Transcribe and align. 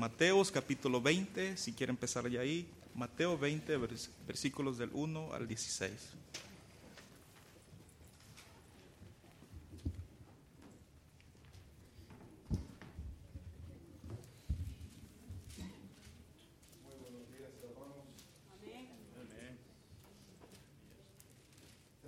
Mateos 0.00 0.50
capítulo 0.50 1.02
20, 1.02 1.58
si 1.58 1.74
quiere 1.74 1.90
empezar 1.90 2.26
ya 2.26 2.40
ahí. 2.40 2.66
Mateo 2.94 3.36
20, 3.36 3.76
versículos 4.26 4.78
del 4.78 4.88
1 4.94 5.34
al 5.34 5.46
16. 5.46 5.92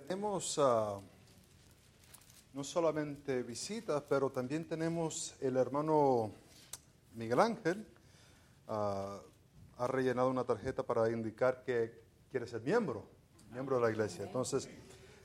Tenemos 0.07 0.57
uh, 0.57 0.99
no 2.53 2.63
solamente 2.63 3.43
visitas, 3.43 4.01
pero 4.09 4.31
también 4.31 4.65
tenemos 4.65 5.35
el 5.39 5.57
hermano 5.57 6.41
Miguel 7.13 7.39
Ángel. 7.39 7.87
Uh, 8.67 9.19
ha 9.77 9.87
rellenado 9.87 10.29
una 10.29 10.43
tarjeta 10.43 10.83
para 10.83 11.09
indicar 11.09 11.63
que 11.63 12.03
quiere 12.29 12.47
ser 12.47 12.61
miembro, 12.61 13.05
miembro 13.51 13.77
de 13.77 13.81
la 13.81 13.91
iglesia. 13.91 14.25
Entonces, 14.25 14.69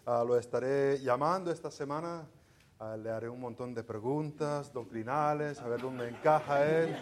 uh, 0.06 0.26
lo 0.26 0.38
estaré 0.38 0.98
llamando 1.00 1.50
esta 1.50 1.70
semana. 1.70 2.26
le 3.02 3.10
haré 3.10 3.28
un 3.28 3.40
montón 3.40 3.74
de 3.74 3.82
preguntas 3.82 4.72
doctrinales, 4.72 5.60
a 5.60 5.68
ver 5.68 5.80
dónde 5.80 6.08
encaja 6.08 6.64
él. 6.64 6.96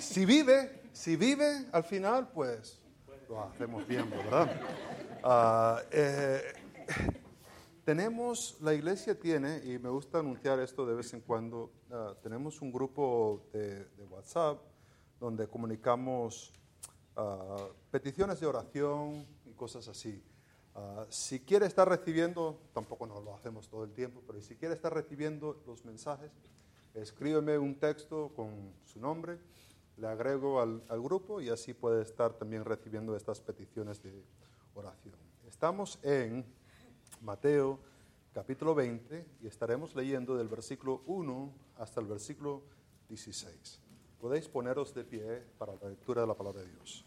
si 0.00 0.24
vive, 0.24 0.82
si 0.92 1.16
vive 1.16 1.66
al 1.72 1.84
final, 1.84 2.28
pues 2.34 2.82
lo 3.28 3.42
hacemos 3.42 3.86
miembro, 3.88 4.18
¿verdad? 4.24 5.84
Eh, 5.90 6.42
tenemos, 7.84 8.56
la 8.60 8.74
iglesia 8.74 9.18
tiene, 9.18 9.62
y 9.64 9.78
me 9.78 9.88
gusta 9.88 10.18
anunciar 10.18 10.58
esto 10.60 10.86
de 10.86 10.94
vez 10.94 11.12
en 11.14 11.20
cuando, 11.20 11.70
uh, 11.94 12.14
tenemos 12.22 12.60
un 12.60 12.72
grupo 12.72 13.46
de, 13.52 13.84
de, 13.84 14.04
WhatsApp 14.04 14.60
donde 15.20 15.46
comunicamos 15.46 16.52
uh, 17.16 17.72
peticiones 17.90 18.40
de 18.40 18.46
oración 18.46 19.26
y 19.44 19.52
cosas 19.52 19.88
así. 19.88 20.22
si 21.08 21.38
quiere 21.40 21.66
estar 21.66 21.88
recibiendo, 21.88 22.58
tampoco 22.72 23.06
nos 23.06 23.22
lo 23.22 23.34
hacemos 23.34 23.68
todo 23.68 23.84
el 23.84 23.92
tiempo, 23.92 24.22
pero 24.26 24.40
si 24.40 24.56
quiere 24.56 24.74
estar 24.74 24.92
recibiendo 24.92 25.62
los 25.66 25.84
mensajes, 25.84 26.32
escríbeme 26.94 27.56
un 27.58 27.78
texto 27.78 28.32
con 28.34 28.74
su 28.84 28.98
nombre, 28.98 29.38
le 29.96 30.08
agrego 30.08 30.60
al, 30.60 30.82
al 30.88 31.00
grupo 31.00 31.40
y 31.40 31.48
así 31.48 31.74
puede 31.74 32.02
estar 32.02 32.32
también 32.32 32.64
recibiendo 32.64 33.16
estas 33.16 33.40
peticiones 33.40 34.02
de 34.02 34.24
oración. 34.74 35.14
Estamos 35.46 36.00
en 36.02 36.44
Mateo 37.20 37.78
capítulo 38.34 38.74
20 38.74 39.24
y 39.42 39.46
estaremos 39.46 39.94
leyendo 39.94 40.36
del 40.36 40.48
versículo 40.48 41.02
1 41.06 41.52
hasta 41.78 42.00
el 42.00 42.08
versículo 42.08 42.62
16. 43.08 43.80
Podéis 44.20 44.48
poneros 44.48 44.92
de 44.92 45.04
pie 45.04 45.44
para 45.56 45.74
la 45.80 45.88
lectura 45.88 46.22
de 46.22 46.26
la 46.26 46.34
palabra 46.34 46.62
de 46.62 46.68
Dios. 46.68 47.04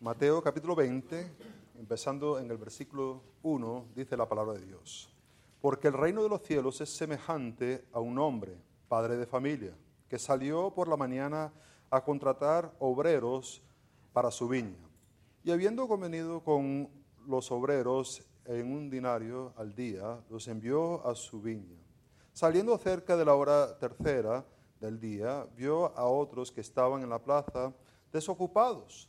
Mateo 0.00 0.40
capítulo 0.40 0.76
20, 0.76 1.28
empezando 1.80 2.38
en 2.38 2.48
el 2.48 2.56
versículo 2.56 3.20
1, 3.42 3.86
dice 3.96 4.16
la 4.16 4.28
palabra 4.28 4.52
de 4.52 4.64
Dios. 4.64 5.12
Porque 5.60 5.88
el 5.88 5.94
reino 5.94 6.22
de 6.22 6.28
los 6.28 6.42
cielos 6.42 6.80
es 6.80 6.90
semejante 6.90 7.84
a 7.92 7.98
un 7.98 8.16
hombre, 8.20 8.56
padre 8.88 9.16
de 9.16 9.26
familia, 9.26 9.74
que 10.08 10.20
salió 10.20 10.70
por 10.72 10.86
la 10.86 10.96
mañana 10.96 11.52
a 11.90 12.04
contratar 12.04 12.72
obreros 12.78 13.60
para 14.12 14.30
su 14.30 14.46
viña. 14.46 14.78
Y 15.42 15.50
habiendo 15.50 15.88
convenido 15.88 16.44
con 16.44 17.03
los 17.26 17.50
obreros 17.50 18.22
en 18.44 18.72
un 18.72 18.90
dinario 18.90 19.52
al 19.56 19.74
día, 19.74 20.20
los 20.28 20.48
envió 20.48 21.06
a 21.06 21.14
su 21.14 21.40
viña. 21.40 21.78
Saliendo 22.32 22.76
cerca 22.78 23.16
de 23.16 23.24
la 23.24 23.34
hora 23.34 23.78
tercera 23.78 24.44
del 24.80 25.00
día, 25.00 25.46
vio 25.56 25.96
a 25.96 26.04
otros 26.04 26.50
que 26.50 26.60
estaban 26.60 27.02
en 27.02 27.10
la 27.10 27.22
plaza 27.22 27.72
desocupados 28.12 29.08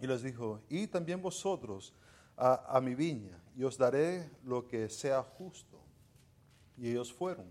y 0.00 0.06
les 0.06 0.22
dijo, 0.22 0.60
y 0.68 0.86
también 0.86 1.22
vosotros 1.22 1.94
a, 2.36 2.76
a 2.76 2.80
mi 2.80 2.94
viña, 2.94 3.40
y 3.56 3.64
os 3.64 3.78
daré 3.78 4.30
lo 4.44 4.66
que 4.66 4.88
sea 4.88 5.22
justo. 5.22 5.78
Y 6.76 6.90
ellos 6.90 7.12
fueron. 7.12 7.46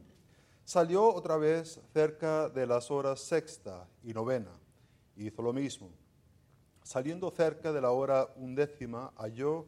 Salió 0.66 1.14
otra 1.14 1.38
vez 1.38 1.80
cerca 1.94 2.50
de 2.50 2.66
las 2.66 2.92
horas 2.92 3.22
sexta 3.22 3.88
y 4.04 4.14
novena, 4.14 4.52
hizo 5.16 5.42
lo 5.42 5.54
mismo. 5.54 5.92
Saliendo 6.84 7.30
cerca 7.32 7.72
de 7.72 7.82
la 7.82 7.92
hora 7.92 8.30
undécima, 8.36 9.14
halló 9.18 9.68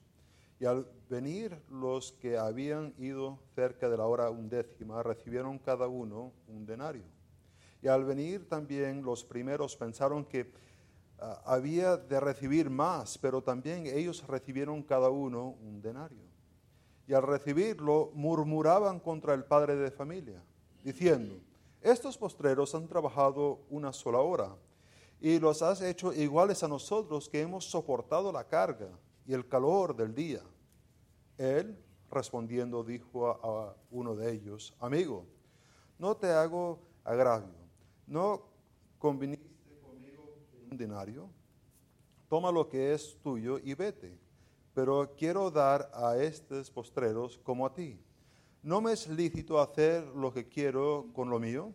Y 0.61 0.65
al 0.67 0.85
venir 1.09 1.59
los 1.71 2.11
que 2.11 2.37
habían 2.37 2.93
ido 2.99 3.39
cerca 3.55 3.89
de 3.89 3.97
la 3.97 4.05
hora 4.05 4.29
undécima, 4.29 5.01
recibieron 5.01 5.57
cada 5.57 5.87
uno 5.87 6.33
un 6.47 6.67
denario. 6.67 7.01
Y 7.81 7.87
al 7.87 8.05
venir 8.05 8.47
también 8.47 9.01
los 9.01 9.23
primeros 9.23 9.75
pensaron 9.75 10.23
que 10.23 10.53
ah, 11.17 11.41
había 11.45 11.97
de 11.97 12.19
recibir 12.19 12.69
más, 12.69 13.17
pero 13.17 13.41
también 13.41 13.87
ellos 13.87 14.23
recibieron 14.27 14.83
cada 14.83 15.09
uno 15.09 15.55
un 15.63 15.81
denario. 15.81 16.21
Y 17.07 17.13
al 17.15 17.23
recibirlo 17.23 18.11
murmuraban 18.13 18.99
contra 18.99 19.33
el 19.33 19.43
padre 19.45 19.75
de 19.77 19.89
familia, 19.89 20.43
diciendo, 20.83 21.39
estos 21.81 22.19
postreros 22.19 22.75
han 22.75 22.87
trabajado 22.87 23.61
una 23.71 23.91
sola 23.91 24.19
hora 24.19 24.55
y 25.19 25.39
los 25.39 25.63
has 25.63 25.81
hecho 25.81 26.13
iguales 26.13 26.61
a 26.61 26.67
nosotros 26.67 27.27
que 27.27 27.41
hemos 27.41 27.65
soportado 27.65 28.31
la 28.31 28.43
carga 28.43 28.89
y 29.25 29.33
el 29.33 29.47
calor 29.47 29.95
del 29.95 30.13
día. 30.13 30.41
Él, 31.37 31.77
respondiendo, 32.09 32.83
dijo 32.83 33.27
a, 33.27 33.75
uno 33.89 34.15
de 34.15 34.31
ellos, 34.31 34.75
amigo, 34.79 35.25
no 35.97 36.15
te 36.15 36.27
hago 36.27 36.79
agravio, 37.03 37.53
no 38.07 38.41
conviniste 38.99 39.45
conmigo 39.83 40.23
un 40.69 40.77
dinario, 40.77 41.29
toma 42.27 42.51
lo 42.51 42.67
que 42.67 42.93
es 42.93 43.17
tuyo 43.21 43.59
y 43.59 43.73
vete, 43.73 44.17
pero 44.73 45.13
quiero 45.17 45.51
dar 45.51 45.89
a 45.93 46.17
estos 46.17 46.69
postreros 46.71 47.37
como 47.39 47.65
a 47.65 47.73
ti. 47.73 47.99
¿No 48.63 48.79
me 48.79 48.91
es 48.91 49.07
lícito 49.07 49.59
hacer 49.59 50.05
lo 50.15 50.31
que 50.31 50.47
quiero 50.47 51.07
con 51.13 51.29
lo 51.29 51.39
mío? 51.39 51.73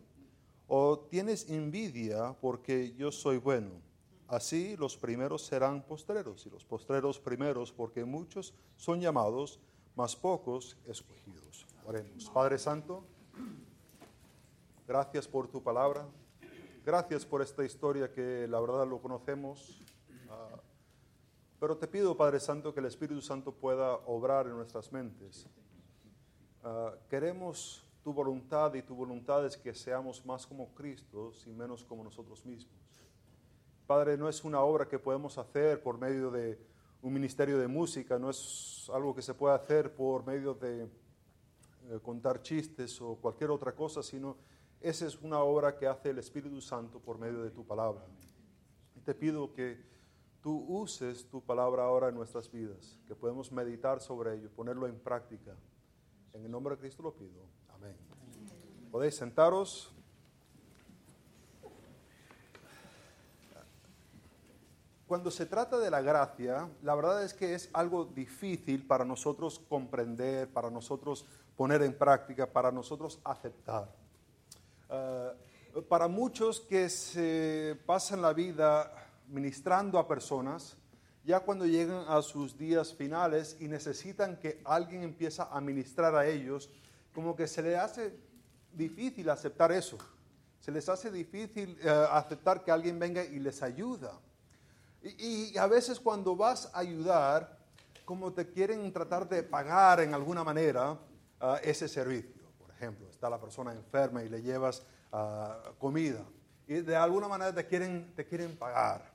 ¿O 0.69 0.99
tienes 0.99 1.49
envidia 1.51 2.37
porque 2.41 2.95
yo 2.95 3.11
soy 3.11 3.39
bueno? 3.39 3.86
Así 4.29 4.77
los 4.77 4.97
primeros 4.97 5.47
serán 5.47 5.83
postreros 5.83 6.47
y 6.47 6.51
los 6.51 6.65
postreros 6.65 7.21
primeros 7.21 7.71
porque 7.71 8.05
muchos 8.05 8.55
son 8.77 9.01
llamados, 9.01 9.61
mas 9.95 10.17
pocos 10.17 10.77
escogidos. 10.85 11.65
Oremos. 11.85 12.29
Padre 12.31 12.59
Santo, 12.59 13.05
gracias 14.87 15.29
por 15.29 15.47
tu 15.49 15.63
palabra. 15.63 16.07
Gracias 16.85 17.25
por 17.25 17.43
esta 17.43 17.65
historia 17.65 18.13
que 18.13 18.47
la 18.49 18.61
verdad 18.61 18.87
lo 18.87 19.01
conocemos. 19.01 19.81
Ah, 20.29 20.61
pero 21.59 21.77
te 21.77 21.87
pido, 21.87 22.17
Padre 22.17 22.39
Santo, 22.41 22.75
que 22.75 22.81
el 22.81 22.87
Espíritu 22.87 23.21
Santo 23.21 23.53
pueda 23.53 23.95
obrar 24.07 24.47
en 24.47 24.57
nuestras 24.57 24.93
mentes. 24.93 25.47
Ah, 26.65 26.95
queremos 27.09 27.85
tu 28.03 28.13
voluntad 28.13 28.75
y 28.75 28.83
tu 28.83 28.95
voluntad 28.95 29.47
es 29.47 29.57
que 29.57 29.75
seamos 29.75 30.25
más 30.27 30.47
como 30.47 30.73
Cristo 30.75 31.33
y 31.45 31.51
menos 31.51 31.83
como 31.83 32.05
nosotros 32.05 32.45
mismos. 32.45 32.87
Padre, 33.87 34.17
no 34.17 34.29
es 34.29 34.43
una 34.45 34.61
obra 34.61 34.89
que 34.89 34.99
podemos 34.99 35.39
hacer 35.39 35.81
por 35.83 35.99
medio 35.99 36.31
de 36.31 36.59
un 37.03 37.13
ministerio 37.13 37.59
de 37.59 37.69
música, 37.69 38.19
no 38.19 38.31
es 38.31 38.91
algo 38.93 39.15
que 39.15 39.23
se 39.23 39.33
puede 39.33 39.55
hacer 39.55 39.95
por 39.95 40.27
medio 40.27 40.55
de 40.55 40.83
eh, 40.83 42.01
contar 42.03 42.43
chistes 42.43 43.01
o 43.01 43.15
cualquier 43.15 43.51
otra 43.51 43.73
cosa, 43.73 44.03
sino 44.03 44.37
esa 44.81 45.07
es 45.07 45.21
una 45.23 45.39
obra 45.39 45.77
que 45.77 45.87
hace 45.87 46.11
el 46.11 46.19
Espíritu 46.19 46.61
Santo 46.61 46.99
por 46.99 47.19
medio 47.19 47.43
de 47.43 47.51
tu 47.51 47.65
palabra. 47.65 48.05
Y 48.97 49.01
te 49.01 49.15
pido 49.15 49.53
que 49.53 49.81
tú 50.43 50.65
uses 50.69 51.29
tu 51.29 51.41
palabra 51.41 51.85
ahora 51.85 52.09
en 52.09 52.17
nuestras 52.17 52.51
vidas, 52.51 52.99
que 53.07 53.15
podemos 53.15 53.53
meditar 53.53 54.01
sobre 54.01 54.35
ello, 54.35 54.51
ponerlo 54.51 54.89
en 54.89 54.99
práctica. 54.99 55.55
En 56.33 56.45
el 56.45 56.51
nombre 56.51 56.75
de 56.75 56.81
Cristo 56.81 57.05
lo 57.05 57.15
pido. 57.15 57.41
Podéis 58.91 59.15
sentaros. 59.15 59.96
Cuando 65.07 65.31
se 65.31 65.47
trata 65.47 65.79
de 65.79 65.89
la 65.89 66.01
gracia, 66.01 66.69
la 66.83 66.95
verdad 66.97 67.23
es 67.23 67.33
que 67.33 67.55
es 67.55 67.71
algo 67.73 68.07
difícil 68.07 68.85
para 68.85 69.05
nosotros 69.05 69.61
comprender, 69.69 70.49
para 70.49 70.69
nosotros 70.69 71.25
poner 71.57 71.83
en 71.83 71.97
práctica, 71.97 72.47
para 72.47 72.73
nosotros 72.73 73.21
aceptar. 73.23 73.89
Eh, 74.91 75.33
Para 75.89 76.09
muchos 76.09 76.61
que 76.61 76.89
se 76.89 77.79
pasan 77.87 78.21
la 78.23 78.33
vida 78.33 78.91
ministrando 79.29 79.99
a 79.99 80.09
personas, 80.09 80.77
ya 81.23 81.41
cuando 81.41 81.67
llegan 81.67 82.05
a 82.09 82.21
sus 82.23 82.57
días 82.57 82.95
finales 82.95 83.57
y 83.61 83.69
necesitan 83.69 84.37
que 84.39 84.61
alguien 84.65 85.03
empiece 85.03 85.43
a 85.49 85.61
ministrar 85.61 86.15
a 86.17 86.27
ellos, 86.27 86.71
como 87.15 87.37
que 87.37 87.47
se 87.47 87.63
les 87.63 87.79
hace 87.79 88.19
difícil 88.73 89.29
aceptar 89.31 89.71
eso. 89.71 89.99
Se 90.61 90.73
les 90.73 90.89
hace 90.89 91.13
difícil 91.13 91.79
eh, 91.81 92.07
aceptar 92.11 92.65
que 92.65 92.73
alguien 92.73 92.99
venga 92.99 93.23
y 93.23 93.39
les 93.39 93.63
ayuda. 93.63 94.19
Y, 95.19 95.57
a 95.57 95.67
veces 95.67 96.01
cuando 96.01 96.35
vas 96.35 96.71
a 96.73 96.81
ayudar, 96.81 97.57
como 98.05 98.33
te 98.33 98.51
quieren 98.51 98.93
tratar 98.93 99.29
de 99.29 99.43
pagar 99.43 100.01
en 100.01 100.15
alguna 100.15 100.43
manera 100.43 100.99
ah, 101.41 101.61
ese 101.63 101.89
servicio. 101.89 102.43
Por 102.59 102.71
ejemplo, 102.71 103.09
está 103.09 103.31
la 103.31 103.41
persona 103.41 103.73
enferma 103.73 104.23
y 104.23 104.29
le 104.29 104.43
llevas 104.43 104.83
ah, 105.13 105.59
comida. 105.79 106.25
Y 106.67 106.81
de 106.81 106.97
alguna 106.97 107.29
manera 107.29 107.55
te 107.55 107.67
quieren, 107.67 108.13
te 108.15 108.27
quieren 108.27 108.57
pagar. 108.57 109.13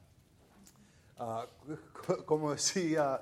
Ah, 1.18 1.46
como 2.26 2.52
decía, 2.52 3.22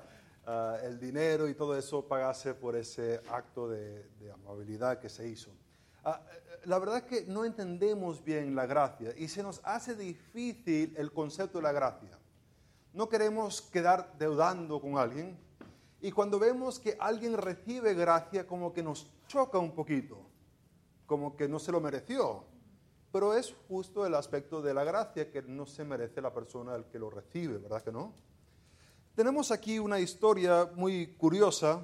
el 0.82 0.98
dinero 0.98 1.48
y 1.48 1.54
todo 1.54 1.78
eso 1.78 2.04
pagase 2.08 2.54
por 2.54 2.74
ese 2.74 3.20
acto 3.30 3.68
de, 3.68 4.08
de 4.18 4.32
amabilidad 4.32 4.98
que 4.98 5.08
se 5.08 5.28
hizo. 5.28 5.52
la 6.64 6.78
verdad 6.80 6.96
es 6.96 7.02
que 7.04 7.24
no 7.30 7.44
entendemos 7.44 8.24
bien 8.24 8.56
la 8.56 8.66
gracia 8.66 9.14
y 9.16 9.28
se 9.28 9.44
nos 9.44 9.60
hace 9.62 9.94
difícil 9.94 10.92
el 10.96 11.12
concepto 11.12 11.58
de 11.58 11.62
la 11.62 11.72
gracia. 11.72 12.19
No 12.92 13.08
queremos 13.08 13.62
quedar 13.62 14.16
deudando 14.18 14.80
con 14.80 14.98
alguien. 14.98 15.38
Y 16.00 16.12
cuando 16.12 16.38
vemos 16.38 16.78
que 16.78 16.96
alguien 16.98 17.36
recibe 17.36 17.94
gracia, 17.94 18.46
como 18.46 18.72
que 18.72 18.82
nos 18.82 19.10
choca 19.28 19.58
un 19.58 19.72
poquito, 19.72 20.18
como 21.06 21.36
que 21.36 21.48
no 21.48 21.58
se 21.58 21.72
lo 21.72 21.80
mereció. 21.80 22.44
Pero 23.12 23.34
es 23.34 23.54
justo 23.68 24.06
el 24.06 24.14
aspecto 24.14 24.62
de 24.62 24.72
la 24.72 24.84
gracia 24.84 25.30
que 25.30 25.42
no 25.42 25.66
se 25.66 25.84
merece 25.84 26.20
la 26.20 26.32
persona 26.32 26.74
el 26.74 26.84
que 26.86 26.98
lo 26.98 27.10
recibe, 27.10 27.58
¿verdad 27.58 27.82
que 27.82 27.92
no? 27.92 28.14
Tenemos 29.14 29.50
aquí 29.50 29.78
una 29.78 30.00
historia 30.00 30.70
muy 30.74 31.14
curiosa 31.14 31.82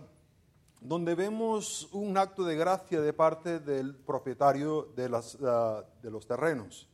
donde 0.81 1.15
vemos 1.15 1.89
un 1.93 2.17
acto 2.17 2.45
de 2.45 2.57
gracia 2.57 3.01
de 3.01 3.13
parte 3.13 3.59
del 3.59 3.95
propietario 3.95 4.89
de, 4.95 5.11
ah, 5.45 5.85
de 6.01 6.11
los 6.11 6.27
terrenos. 6.27 6.89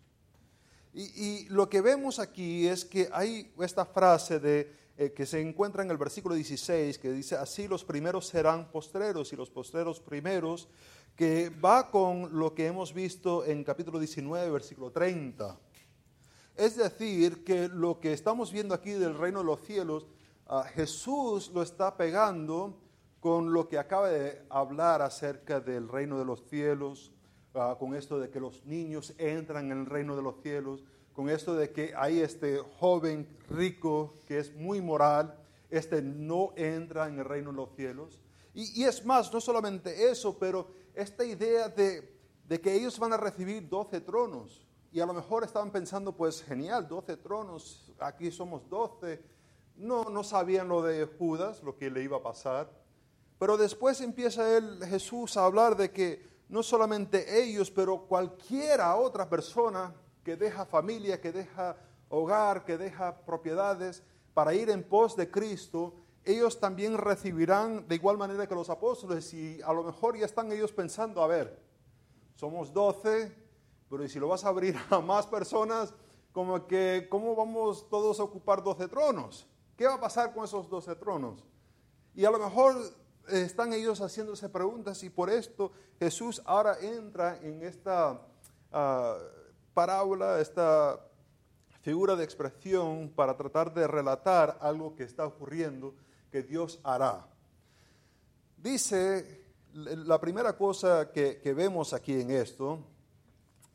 Y, 0.95 1.49
lo 1.49 1.71
que 1.71 1.81
vemos 1.81 2.19
aquí 2.19 2.67
es 2.67 2.85
que 2.85 3.09
hay 3.13 3.51
esta 3.61 3.87
frase 3.87 4.39
de, 4.39 4.71
eh, 4.99 5.13
que 5.13 5.25
se 5.25 5.41
encuentra 5.41 5.83
en 5.83 5.91
el 5.91 5.97
versículo 5.97 6.35
16 6.35 6.99
que 6.99 7.11
dice, 7.13 7.37
así 7.37 7.67
los 7.67 7.83
primeros 7.83 8.27
serán 8.27 8.71
postreros 8.71 9.33
y 9.33 9.37
los 9.37 9.49
postreros 9.49 10.01
primeros, 10.01 10.69
que 11.17 11.49
va 11.49 11.91
con 11.91 12.39
lo 12.39 12.55
que 12.55 12.67
hemos 12.67 12.93
visto 12.93 13.45
en 13.45 13.65
capítulo 13.65 13.99
19, 13.99 14.51
versículo 14.51 14.91
30. 14.91 15.59
Es 16.57 16.77
decir, 16.77 17.43
que 17.45 17.69
lo 17.69 17.99
que 17.99 18.13
estamos 18.13 18.53
viendo 18.53 18.75
aquí 18.75 18.91
del 18.91 19.17
reino 19.17 19.39
de 19.39 19.47
los 19.47 19.63
cielos, 19.63 20.07
Jesús 20.75 21.51
lo 21.55 21.63
está 21.63 21.97
pegando 21.97 22.79
con 23.21 23.53
lo 23.53 23.69
que 23.69 23.79
acaba 23.79 24.11
de 24.11 24.43
hablar 24.51 25.01
acerca 25.01 25.61
del 25.61 25.89
reino 25.89 26.19
de 26.19 26.25
los 26.25 26.45
cielos, 26.49 27.13
Ah, 27.55 27.77
con 27.79 27.95
esto 27.95 28.19
de 28.19 28.31
que 28.31 28.41
los 28.41 28.65
niños 28.65 29.13
entran 29.19 29.71
en 29.71 29.81
el 29.81 29.87
reino 29.87 30.17
de 30.17 30.23
los 30.23 30.41
cielos, 30.41 30.83
con 31.13 31.29
esto 31.29 31.55
de 31.55 31.71
que 31.71 31.93
hay 31.95 32.21
este 32.21 32.59
joven 32.81 33.29
rico 33.51 34.15
que 34.27 34.39
es 34.39 34.55
muy 34.55 34.81
moral, 34.81 35.39
este 35.69 36.01
no 36.01 36.53
entra 36.57 37.09
en 37.09 37.19
el 37.19 37.27
reino 37.27 37.51
de 37.51 37.57
los 37.57 37.75
cielos. 37.77 38.21
Y, 38.55 38.85
es 38.85 39.05
más, 39.05 39.33
no 39.33 39.41
solamente 39.41 40.11
eso, 40.11 40.39
pero 40.39 40.69
esta 40.95 41.25
idea 41.25 41.69
de, 41.69 42.17
de 42.49 42.61
que 42.61 42.75
ellos 42.75 42.99
van 42.99 43.13
a 43.13 43.19
recibir 43.19 43.69
12 43.69 44.01
tronos. 44.01 44.67
Y 44.91 45.01
a 45.01 45.07
lo 45.07 45.13
mejor 45.13 45.45
estaban 45.45 45.71
pensando, 45.71 46.15
pues 46.15 46.43
genial, 46.43 46.89
12 46.89 47.19
tronos, 47.19 47.93
aquí 47.99 48.31
somos 48.31 48.67
12. 48.69 49.23
No, 49.77 50.05
no 50.05 50.23
sabían 50.23 50.69
lo 50.69 50.83
de 50.83 51.05
Judas, 51.05 51.63
lo 51.63 51.77
que 51.77 51.91
le 51.91 52.03
iba 52.03 52.19
a 52.19 52.23
pasar. 52.23 52.71
Pero 53.39 53.59
después 53.59 54.01
empieza 54.01 54.57
él, 54.57 54.79
Jesús 54.87 55.37
a 55.37 55.45
hablar 55.45 55.77
de 55.77 55.91
que 55.91 56.32
no 56.49 56.63
solamente 56.63 57.43
ellos, 57.43 57.71
pero 57.71 58.07
cualquiera 58.07 58.95
otra 58.97 59.29
persona 59.29 59.95
que 60.25 60.37
deja 60.37 60.65
familia, 60.65 61.21
que 61.21 61.33
deja 61.33 61.77
hogar, 62.09 62.65
que 62.65 62.77
deja 62.77 63.17
propiedades 63.25 64.03
para 64.35 64.55
ir 64.55 64.71
en 64.71 64.83
pos 64.83 65.17
de 65.17 65.31
Cristo, 65.31 65.95
ellos 66.25 66.61
también 66.61 66.97
recibirán 66.97 67.89
de 67.89 67.97
igual 67.97 68.17
manera 68.17 68.47
que 68.47 68.55
los 68.55 68.71
apóstoles 68.71 69.33
y 69.35 69.61
a 69.63 69.73
lo 69.73 69.83
mejor 69.83 70.17
ya 70.17 70.27
están 70.27 70.53
ellos 70.53 70.73
pensando, 70.73 71.23
a 71.23 71.27
ver, 71.27 71.61
somos 72.37 72.73
doce, 72.73 73.35
pero 73.91 74.07
si 74.09 74.19
lo 74.19 74.29
vas 74.29 74.45
a 74.45 74.49
abrir 74.49 74.77
a 74.91 75.01
más 75.01 75.27
personas, 75.27 75.93
como 76.33 76.67
que, 76.67 77.09
¿cómo 77.11 77.35
vamos 77.35 77.89
todos 77.91 78.21
a 78.21 78.23
ocupar 78.23 78.63
doce 78.63 78.89
tronos? 78.89 79.47
¿Qué 79.77 79.87
va 79.87 79.95
a 79.95 80.01
pasar 80.01 80.33
con 80.33 80.45
esos 80.45 80.69
doce 80.69 80.95
tronos? 80.97 81.45
Y 82.15 82.25
a 82.25 82.31
lo 82.31 82.39
mejor 82.39 82.77
están 83.29 83.73
ellos 83.73 84.01
haciéndose 84.01 84.49
preguntas 84.49 85.03
y 85.03 85.11
por 85.11 85.31
esto 85.31 85.73
Jesús 85.99 86.43
ahora 86.45 86.77
entra 86.81 87.39
en 87.43 87.63
esta 87.63 88.21
ah, 88.73 89.19
parábola, 89.75 90.41
esta 90.41 91.01
figura 91.83 92.17
de 92.17 92.25
expresión 92.25 93.11
para 93.15 93.37
tratar 93.37 93.73
de 93.75 93.87
relatar 93.87 94.59
algo 94.61 94.95
que 94.95 95.05
está 95.05 95.27
ocurriendo 95.27 95.95
que 96.31 96.43
Dios 96.43 96.81
hará. 96.85 97.27
Dice, 98.57 99.45
la 99.75 100.21
primera 100.21 100.57
cosa 100.57 101.11
que, 101.11 101.41
vemos 101.57 101.93
aquí 101.93 102.21
en 102.21 102.31
esto 102.31 102.79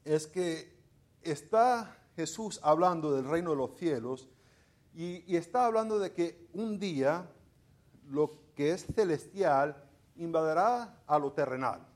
es 0.05 0.27
que 0.27 0.73
está 1.21 1.97
Jesús 2.15 2.59
hablando 2.63 3.13
del 3.13 3.25
reino 3.25 3.51
de 3.51 3.57
los 3.57 3.77
cielos 3.77 4.29
y, 4.95 5.23
y 5.31 5.35
está 5.35 5.65
hablando 5.65 6.00
de 6.00 6.13
que 6.13 6.47
un 6.53 6.79
día 6.79 7.29
lo 8.09 8.46
que 8.57 8.71
es 8.71 8.88
celestial 8.88 9.77
invadirá 10.15 11.04
a 11.06 11.19
lo 11.19 11.31
terrenal. 11.31 11.88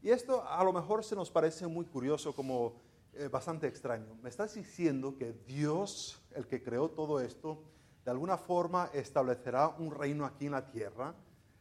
Y 0.00 0.10
esto 0.10 0.48
a 0.48 0.62
lo 0.62 0.72
mejor 0.72 1.02
se 1.02 1.16
nos 1.16 1.30
parece 1.32 1.66
muy 1.66 1.84
curioso, 1.84 2.32
como 2.32 2.80
eh, 3.12 3.26
bastante 3.26 3.66
extraño. 3.66 4.14
Me 4.22 4.28
estás 4.28 4.54
diciendo 4.54 5.18
que 5.18 5.32
Dios, 5.48 6.22
el 6.36 6.46
que 6.46 6.62
creó 6.62 6.90
todo 6.90 7.20
esto, 7.20 7.64
de 8.04 8.10
alguna 8.12 8.38
forma 8.38 8.88
establecerá 8.94 9.68
un 9.68 9.90
reino 9.90 10.24
aquí 10.24 10.46
en 10.46 10.52
la 10.52 10.64
tierra. 10.64 11.12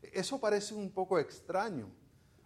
Eso 0.04 0.40
parece 0.40 0.75
un 0.75 0.92
poco 0.92 1.18
extraño. 1.18 1.90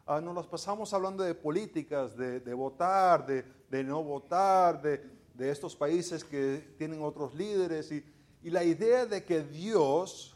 Ah, 0.05 0.21
nos 0.21 0.47
pasamos 0.47 0.93
hablando 0.93 1.21
de 1.21 1.35
políticas, 1.35 2.15
de, 2.15 2.53
votar, 2.53 3.25
de, 3.25 3.83
no 3.83 4.01
votar, 4.03 4.81
de, 4.81 5.51
estos 5.51 5.75
países 5.75 6.23
que 6.23 6.75
tienen 6.77 7.03
otros 7.03 7.35
líderes. 7.35 7.91
Y, 7.91 8.05
y 8.41 8.49
la 8.49 8.63
idea 8.63 9.05
de 9.05 9.25
que 9.25 9.43
Dios 9.43 10.32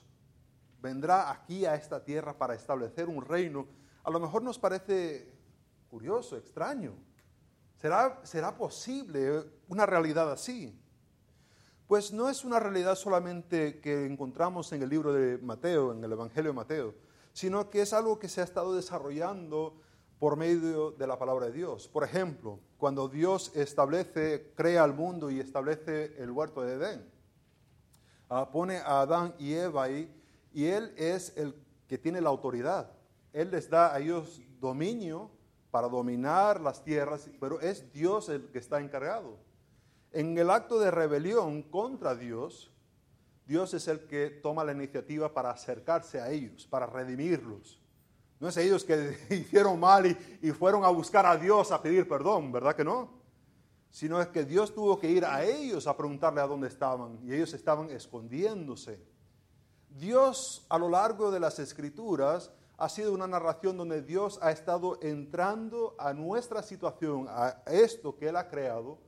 vendrá 0.81 1.31
aquí 1.31 1.65
a 1.65 1.75
esta 1.75 2.03
tierra 2.03 2.37
para 2.37 2.55
establecer 2.55 3.07
un 3.07 3.23
reino, 3.23 3.67
a 4.03 4.11
lo 4.11 4.19
mejor 4.19 4.41
nos 4.41 4.57
parece 4.57 5.33
curioso, 5.89 6.37
extraño. 6.37 6.93
¿Será, 7.77 8.19
¿Será 8.23 8.57
posible 8.57 9.43
una 9.67 9.85
realidad 9.85 10.31
así? 10.31 10.77
Pues 11.87 12.11
no 12.11 12.29
es 12.29 12.43
una 12.43 12.59
realidad 12.59 12.95
solamente 12.95 13.79
que 13.79 14.05
encontramos 14.05 14.71
en 14.73 14.81
el 14.81 14.89
libro 14.89 15.13
de 15.13 15.37
Mateo, 15.37 15.93
en 15.93 16.03
el 16.03 16.11
Evangelio 16.11 16.51
de 16.51 16.55
Mateo, 16.55 16.95
sino 17.33 17.69
que 17.69 17.81
es 17.81 17.93
algo 17.93 18.19
que 18.19 18.27
se 18.27 18.41
ha 18.41 18.43
estado 18.43 18.75
desarrollando 18.75 19.79
por 20.19 20.35
medio 20.35 20.91
de 20.91 21.07
la 21.07 21.19
palabra 21.19 21.45
de 21.45 21.53
Dios. 21.53 21.87
Por 21.87 22.03
ejemplo, 22.03 22.59
cuando 22.77 23.07
Dios 23.07 23.51
establece, 23.55 24.51
crea 24.55 24.83
el 24.83 24.93
mundo 24.93 25.29
y 25.29 25.39
establece 25.39 26.15
el 26.21 26.31
huerto 26.31 26.61
de 26.61 26.73
Edén, 26.73 27.09
ah, 28.29 28.49
pone 28.51 28.77
a 28.77 29.01
Adán 29.01 29.35
y 29.37 29.53
Eva 29.53 29.83
ahí 29.83 30.16
y 30.57 30.65
Él 30.65 30.91
es 30.97 31.33
el 31.37 31.53
que 31.87 31.99
tiene 31.99 32.19
la 32.19 32.29
autoridad. 32.29 32.89
Él 33.31 33.51
les 33.51 33.69
da 33.69 33.93
a 33.93 33.99
ellos 33.99 34.41
dominio 34.59 35.29
para 35.69 35.87
dominar 35.87 36.59
las 36.59 36.83
tierras, 36.83 37.29
pero 37.39 37.61
es 37.61 37.93
Dios 37.93 38.27
el 38.29 38.47
que 38.47 38.57
está 38.57 38.79
encargado. 38.79 39.37
En 40.11 40.35
el 40.35 40.49
acto 40.49 40.79
de 40.79 40.89
rebelión 40.89 41.61
contra 41.61 42.15
Dios, 42.15 42.71
Dios 43.45 43.75
es 43.75 43.87
el 43.87 44.07
que 44.07 44.31
toma 44.31 44.63
la 44.63 44.71
iniciativa 44.71 45.31
para 45.31 45.51
acercarse 45.51 46.19
a 46.19 46.31
ellos, 46.31 46.65
para 46.65 46.87
redimirlos. 46.87 47.79
No 48.39 48.47
es 48.47 48.57
ellos 48.57 48.83
que 48.83 49.15
hicieron 49.29 49.79
mal 49.79 50.07
y, 50.41 50.49
fueron 50.53 50.83
a 50.83 50.89
buscar 50.89 51.27
a 51.27 51.37
Dios 51.37 51.71
a 51.71 51.79
pedir 51.83 52.07
perdón, 52.07 52.51
¿verdad 52.51 52.75
que 52.75 52.83
no? 52.83 53.11
Sino 53.91 54.19
es 54.19 54.29
que 54.29 54.43
Dios 54.43 54.73
tuvo 54.73 54.97
que 54.97 55.07
ir 55.07 55.23
a 55.23 55.45
ellos 55.45 55.85
a 55.85 55.95
preguntarle 55.95 56.41
a 56.41 56.47
dónde 56.47 56.67
estaban 56.67 57.19
y 57.23 57.31
ellos 57.31 57.53
estaban 57.53 57.91
escondiéndose. 57.91 59.15
Dios 59.97 60.65
a 60.69 60.77
lo 60.77 60.89
largo 60.89 61.31
de 61.31 61.39
las 61.39 61.59
escrituras 61.59 62.51
ha 62.77 62.89
sido 62.89 63.13
una 63.13 63.25
narración 63.25 63.77
donde 63.77 64.01
Dios 64.03 64.39
ha 64.41 64.51
estado 64.51 64.99
entrando 65.01 65.95
a 65.97 66.13
nuestra 66.13 66.61
situación, 66.61 67.27
a 67.29 67.63
esto 67.65 68.15
que 68.15 68.29
Él 68.29 68.35
ha 68.35 68.47
creado, 68.47 68.99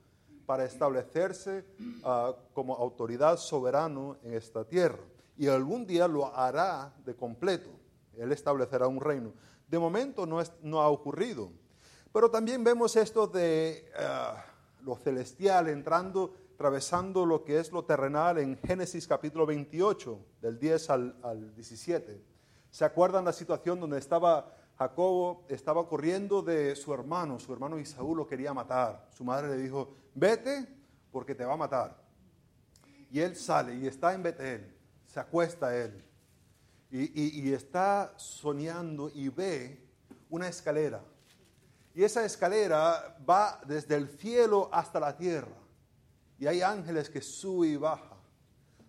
para 0.47 0.65
establecerse 0.65 1.63
ah, 2.03 2.33
como 2.55 2.75
autoridad 2.75 3.37
soberano 3.37 4.17
en 4.23 4.33
esta 4.33 4.65
tierra. 4.65 5.03
Y 5.37 5.47
algún 5.47 5.85
día 5.85 6.07
lo 6.07 6.35
hará 6.35 6.91
de 7.05 7.15
completo. 7.15 7.69
Él 8.17 8.31
establecerá 8.31 8.87
un 8.87 8.99
reino. 8.99 9.31
De 9.67 9.77
momento 9.77 10.25
no, 10.25 10.81
ha 10.81 10.89
ocurrido. 10.89 11.51
Pero 12.11 12.31
también 12.31 12.63
vemos 12.63 12.95
esto 12.95 13.27
de 13.27 13.91
ah, 13.95 14.43
lo 14.81 14.95
celestial, 14.95 15.67
entrando, 15.67 16.33
atravesando 16.59 17.25
lo 17.25 17.45
que 17.45 17.57
es 17.57 17.71
lo 17.71 17.85
terrenal 17.85 18.37
en 18.37 18.57
Génesis 18.57 19.07
capítulo 19.07 19.45
28, 19.45 20.19
del 20.41 20.59
10 20.59 20.89
al, 20.89 21.15
al 21.23 21.55
17. 21.55 22.21
¿Se 22.69 22.83
acuerdan 22.83 23.23
la 23.23 23.31
situación 23.31 23.79
donde 23.79 23.97
estaba 23.97 24.57
Jacobo, 24.77 25.45
estaba 25.47 25.87
corriendo 25.87 26.41
de 26.41 26.75
su 26.75 26.93
hermano, 26.93 27.39
su 27.39 27.53
hermano 27.53 27.79
Isaú 27.79 28.13
lo 28.13 28.27
quería 28.27 28.53
matar. 28.53 29.07
Su 29.13 29.23
madre 29.23 29.47
le 29.47 29.55
dijo, 29.55 29.95
vete 30.13 30.67
porque 31.13 31.33
te 31.33 31.45
va 31.45 31.53
a 31.53 31.57
matar. 31.57 31.95
Y 33.09 33.21
él 33.21 33.37
sale 33.37 33.75
y 33.75 33.87
está 33.87 34.13
en 34.13 34.23
Betel, 34.23 34.75
se 35.07 35.21
acuesta 35.21 35.73
él 35.73 36.03
y, 36.91 37.39
y 37.39 37.53
está 37.53 38.13
soñando 38.17 39.09
y 39.13 39.29
ve 39.29 39.81
una 40.29 40.49
escalera. 40.49 41.01
Y 41.95 42.03
esa 42.03 42.25
escalera 42.25 43.17
va 43.27 43.61
desde 43.65 43.95
el 43.95 44.09
cielo 44.09 44.67
hasta 44.73 44.99
la 44.99 45.15
tierra. 45.15 45.58
Y 46.39 46.47
hay 46.47 46.61
ángeles 46.61 47.09
que 47.09 47.21
suben 47.21 47.71
y 47.73 47.75
bajan. 47.75 48.17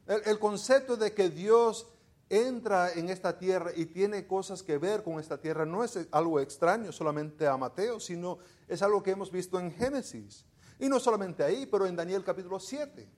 El, 0.07 0.39
concepto 0.39 0.97
de 0.97 1.13
que 1.13 1.31
Dios 1.31 1.87
entra 2.29 2.93
en 2.93 3.11
esta 3.11 3.39
tierra 3.39 3.71
y 3.75 3.87
tiene 3.87 4.27
cosas 4.27 4.63
que 4.63 4.79
ver 4.79 5.03
con 5.03 5.21
esta 5.21 5.41
tierra 5.41 5.67
no 5.67 5.85
es 5.85 5.99
algo 6.11 6.41
extraño 6.41 6.93
solamente 6.93 7.47
a 7.47 7.57
Mateo, 7.57 8.01
sino 8.01 8.39
es 8.67 8.83
algo 8.83 9.03
que 9.03 9.13
hemos 9.13 9.31
visto 9.31 9.59
en 9.59 9.73
Génesis. 9.73 10.45
Y 10.79 10.89
no 10.89 10.99
solamente 10.99 11.45
ahí, 11.45 11.67
pero 11.67 11.87
en 11.87 11.95
Daniel 11.95 12.25
capítulo 12.25 12.59
7, 12.59 13.09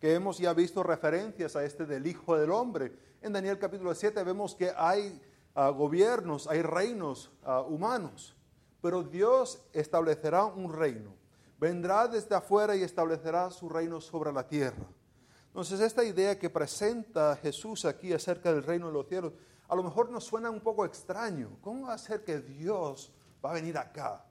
que 0.00 0.14
hemos 0.14 0.38
ya 0.38 0.52
visto 0.52 0.82
referencias 0.82 1.54
a 1.54 1.64
este 1.64 1.86
del 1.86 2.06
Hijo 2.06 2.36
del 2.36 2.50
Hombre. 2.50 2.92
En 3.20 3.32
Daniel 3.32 3.58
capítulo 3.58 3.94
7 3.94 4.22
vemos 4.24 4.54
que 4.54 4.72
hay 4.76 5.20
uh, 5.54 5.72
gobiernos, 5.72 6.46
hay 6.48 6.62
reinos 6.62 7.30
uh, 7.46 7.60
humanos, 7.72 8.34
pero 8.80 9.02
Dios 9.02 9.62
establecerá 9.72 10.44
un 10.44 10.72
reino. 10.72 11.21
Vendrá 11.62 12.08
desde 12.08 12.34
afuera 12.34 12.74
y 12.74 12.82
establecerá 12.82 13.48
su 13.52 13.68
reino 13.68 14.00
sobre 14.00 14.32
la 14.32 14.44
tierra. 14.48 14.84
Entonces, 15.46 15.78
esta 15.78 16.02
idea 16.02 16.36
que 16.36 16.50
presenta 16.50 17.36
Jesús 17.36 17.84
aquí 17.84 18.12
acerca 18.12 18.52
del 18.52 18.64
reino 18.64 18.88
de 18.88 18.92
los 18.92 19.06
cielos, 19.06 19.32
a 19.68 19.76
lo 19.76 19.84
mejor 19.84 20.10
nos 20.10 20.24
suena 20.24 20.50
un 20.50 20.58
poco 20.58 20.84
extraño. 20.84 21.50
¿Cómo 21.60 21.86
va 21.86 21.94
a 21.94 21.98
ser 21.98 22.24
que 22.24 22.40
Dios 22.40 23.12
va 23.44 23.52
a 23.52 23.54
venir 23.54 23.78
acá? 23.78 24.24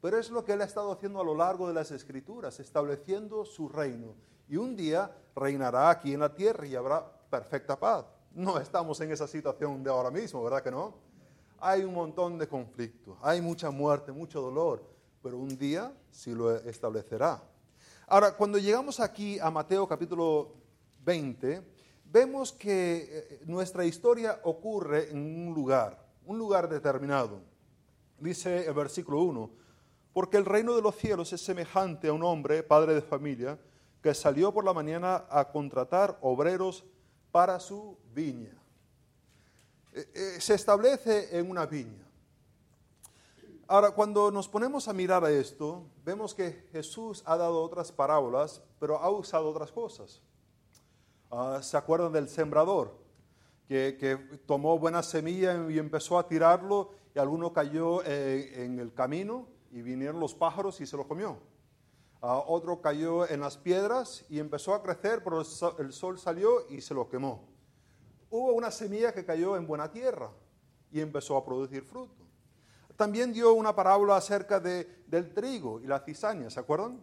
Pero 0.00 0.18
es 0.18 0.30
lo 0.30 0.44
que 0.44 0.52
Él 0.52 0.60
ha 0.60 0.66
estado 0.66 0.92
haciendo 0.92 1.20
a 1.20 1.24
lo 1.24 1.34
largo 1.34 1.66
de 1.66 1.74
las 1.74 1.90
Escrituras, 1.90 2.60
estableciendo 2.60 3.44
su 3.44 3.68
reino. 3.68 4.14
Y 4.48 4.56
un 4.56 4.76
día 4.76 5.10
reinará 5.34 5.90
aquí 5.90 6.14
en 6.14 6.20
la 6.20 6.32
tierra 6.32 6.64
y 6.64 6.76
habrá 6.76 7.04
perfecta 7.28 7.76
paz. 7.76 8.04
No 8.30 8.56
estamos 8.56 9.00
en 9.00 9.10
esa 9.10 9.26
situación 9.26 9.82
de 9.82 9.90
ahora 9.90 10.12
mismo, 10.12 10.44
¿verdad 10.44 10.62
que 10.62 10.70
no? 10.70 10.94
Hay 11.58 11.82
un 11.82 11.94
montón 11.94 12.38
de 12.38 12.46
conflictos, 12.46 13.18
hay 13.20 13.40
mucha 13.40 13.68
muerte, 13.68 14.12
mucho 14.12 14.40
dolor, 14.40 14.96
pero 15.22 15.38
un 15.38 15.56
día 15.56 15.92
sí 16.10 16.34
lo 16.34 16.54
establecerá. 16.56 17.42
Ahora, 18.06 18.36
cuando 18.36 18.58
llegamos 18.58 19.00
aquí 19.00 19.38
a 19.38 19.50
Mateo 19.50 19.86
capítulo 19.86 20.54
20, 21.04 21.62
vemos 22.04 22.52
que 22.52 23.08
eh, 23.10 23.40
nuestra 23.46 23.84
historia 23.84 24.40
ocurre 24.44 25.10
en 25.10 25.18
un 25.18 25.54
lugar, 25.54 26.06
un 26.24 26.38
lugar 26.38 26.68
determinado. 26.68 27.40
Dice 28.18 28.66
el 28.66 28.74
versículo 28.74 29.20
1, 29.22 29.50
porque 30.12 30.36
el 30.36 30.44
reino 30.44 30.74
de 30.74 30.82
los 30.82 30.96
cielos 30.96 31.32
es 31.32 31.40
semejante 31.40 32.08
a 32.08 32.12
un 32.12 32.22
hombre, 32.22 32.62
padre 32.62 32.94
de 32.94 33.02
familia, 33.02 33.58
que 34.02 34.14
salió 34.14 34.52
por 34.52 34.64
la 34.64 34.72
mañana 34.72 35.26
a 35.28 35.50
contratar 35.50 36.18
obreros 36.22 36.84
para 37.30 37.60
su 37.60 37.98
viña. 38.14 38.56
Eh, 39.92 40.08
eh, 40.14 40.40
se 40.40 40.54
establece 40.54 41.38
en 41.38 41.50
una 41.50 41.66
viña. 41.66 42.07
Ahora, 43.70 43.90
cuando 43.90 44.30
nos 44.30 44.48
ponemos 44.48 44.88
a 44.88 44.94
mirar 44.94 45.22
a 45.26 45.30
esto, 45.30 45.84
vemos 46.02 46.34
que 46.34 46.66
Jesús 46.72 47.22
ha 47.26 47.36
dado 47.36 47.62
otras 47.62 47.92
parábolas, 47.92 48.62
pero 48.80 48.96
ha 48.96 49.10
usado 49.10 49.50
otras 49.50 49.70
cosas. 49.70 50.22
Uh, 51.28 51.60
¿Se 51.60 51.76
acuerdan 51.76 52.10
del 52.14 52.30
sembrador? 52.30 52.96
Que, 53.68 53.98
que, 54.00 54.16
tomó 54.46 54.78
buena 54.78 55.02
semilla 55.02 55.70
y 55.70 55.78
empezó 55.78 56.18
a 56.18 56.26
tirarlo 56.26 56.92
y 57.14 57.18
alguno 57.18 57.52
cayó 57.52 58.02
eh, 58.06 58.64
en 58.64 58.78
el 58.78 58.94
camino 58.94 59.46
y 59.70 59.82
vinieron 59.82 60.18
los 60.18 60.34
pájaros 60.34 60.80
y 60.80 60.86
se 60.86 60.96
lo 60.96 61.06
comió. 61.06 61.32
Uh, 62.22 62.40
otro 62.46 62.80
cayó 62.80 63.28
en 63.28 63.40
las 63.40 63.58
piedras 63.58 64.24
y 64.30 64.38
empezó 64.38 64.72
a 64.72 64.82
crecer, 64.82 65.22
pero 65.22 65.42
el 65.78 65.92
sol 65.92 66.18
salió 66.18 66.66
y 66.70 66.80
se 66.80 66.94
lo 66.94 67.10
quemó. 67.10 67.46
Hubo 68.30 68.54
una 68.54 68.70
semilla 68.70 69.12
que 69.12 69.26
cayó 69.26 69.58
en 69.58 69.66
buena 69.66 69.92
tierra 69.92 70.30
y 70.90 71.00
empezó 71.00 71.36
a 71.36 71.44
producir 71.44 71.82
fruto. 71.82 72.27
También 72.98 73.32
dio 73.32 73.52
una 73.52 73.76
parábola 73.76 74.16
acerca 74.16 74.58
de, 74.58 75.04
del 75.06 75.32
trigo 75.32 75.80
y 75.80 75.86
la 75.86 76.00
cizaña, 76.00 76.50
¿se 76.50 76.58
acuerdan? 76.58 77.00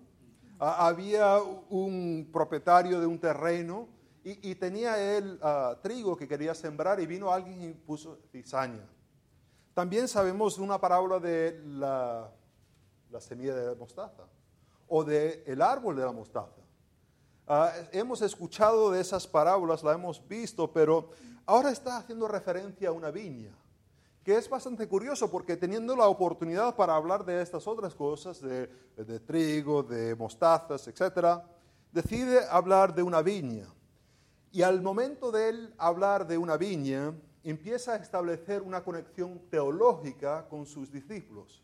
Ah, 0.60 0.88
había 0.88 1.38
un 1.70 2.30
propietario 2.34 3.00
de 3.00 3.06
un 3.06 3.18
terreno 3.18 3.88
y, 4.22 4.56
tenía 4.56 4.98
él 4.98 5.40
uh, 5.42 5.80
trigo 5.82 6.18
que 6.18 6.28
quería 6.28 6.54
sembrar 6.54 7.00
y 7.00 7.06
vino 7.06 7.32
alguien 7.32 7.64
y 7.64 7.74
puso 7.74 8.20
cizaña. 8.30 8.86
También 9.74 10.10
sabemos 10.10 10.58
una 10.58 10.82
parábola 10.82 11.18
de 11.18 11.62
la, 11.64 12.30
la 13.10 13.22
semilla 13.22 13.56
de 13.56 13.68
la 13.68 13.76
mostaza 13.76 14.24
o 14.90 15.02
del 15.02 15.44
el 15.46 15.62
árbol 15.62 15.96
de 15.96 16.04
la 16.04 16.12
mostaza. 16.12 16.62
Uh, 17.48 17.68
hemos 17.94 18.22
escuchado 18.22 18.92
de 18.92 19.00
esas 19.00 19.26
parábolas, 19.26 19.82
la 19.82 19.94
hemos 19.94 20.28
visto, 20.28 20.74
pero 20.74 21.12
ahora 21.46 21.72
está 21.72 21.96
haciendo 21.96 22.28
referencia 22.28 22.90
a 22.90 22.92
una 22.92 23.12
viña 23.12 23.56
que 24.26 24.36
es 24.36 24.50
bastante 24.50 24.88
curioso 24.88 25.30
porque 25.30 25.56
teniendo 25.56 25.96
la 25.96 26.08
oportunidad 26.08 26.76
para 26.76 26.96
hablar 26.96 27.24
de 27.24 27.44
estas 27.44 27.68
otras 27.68 27.94
cosas, 27.94 28.42
de, 28.42 29.20
trigo, 29.20 29.84
de 29.84 30.16
mostazas, 30.16 30.88
etc., 30.88 31.44
decide 31.92 32.40
hablar 32.50 32.96
de 32.96 33.04
una 33.04 33.22
viña. 33.22 33.68
Y 34.52 34.64
al 34.64 34.82
momento 34.82 35.32
de 35.32 35.50
él 35.50 35.74
hablar 35.78 36.26
de 36.26 36.40
una 36.40 36.58
viña, 36.58 37.14
empieza 37.44 37.94
a 37.94 37.98
establecer 37.98 38.64
una 38.64 38.84
conexión 38.84 39.40
teológica 39.52 40.48
con 40.50 40.66
sus 40.66 40.92
discípulos. 40.92 41.64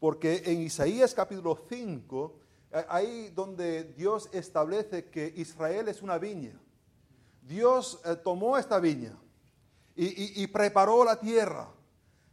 Porque 0.00 0.42
en 0.46 0.62
Isaías 0.62 1.12
capítulo 1.12 1.66
5, 1.68 2.38
eh, 2.72 2.86
ahí 2.88 3.28
donde 3.34 3.84
Dios 3.92 4.30
establece 4.32 5.10
que 5.10 5.34
Israel 5.36 5.88
es 5.88 6.00
una 6.00 6.16
viña, 6.16 6.58
Dios 7.42 8.00
eh, 8.06 8.16
tomó 8.16 8.56
esta 8.56 8.80
viña 8.80 9.18
y, 9.96 10.46
preparó 10.48 11.04
la 11.04 11.20
tierra, 11.20 11.68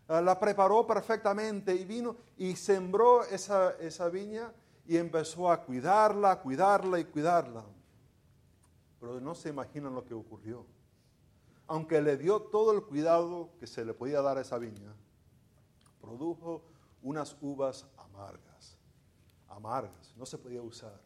uh, 0.10 0.22
la 0.22 0.40
preparó 0.40 0.88
perfectamente 0.88 1.76
y 1.76 1.86
vino 1.86 2.16
y 2.38 2.56
sembró 2.56 3.24
esa, 3.24 3.76
esa 3.80 4.10
viña 4.10 4.52
y 4.88 4.98
empezó 4.98 5.52
a 5.52 5.62
cuidarla, 5.64 6.42
cuidarla 6.42 7.00
y 7.00 7.06
cuidarla. 7.06 7.64
Pero 9.00 9.20
no 9.20 9.36
se 9.36 9.50
imaginan 9.50 9.94
lo 9.94 10.04
que 10.04 10.14
ocurrió. 10.14 10.66
Aunque 11.68 12.02
le 12.02 12.18
dio 12.18 12.42
todo 12.42 12.74
el 12.74 12.84
cuidado 12.84 13.52
que 13.60 13.68
se 13.68 13.86
le 13.86 13.94
podía 13.94 14.22
dar 14.22 14.38
a 14.38 14.42
esa 14.42 14.58
viña, 14.58 14.94
produjo 16.02 16.64
unas 17.02 17.38
uvas 17.42 17.86
amargas, 17.98 18.78
amargas, 19.48 20.14
no 20.18 20.26
se 20.26 20.38
podía 20.38 20.62
usar. 20.62 21.00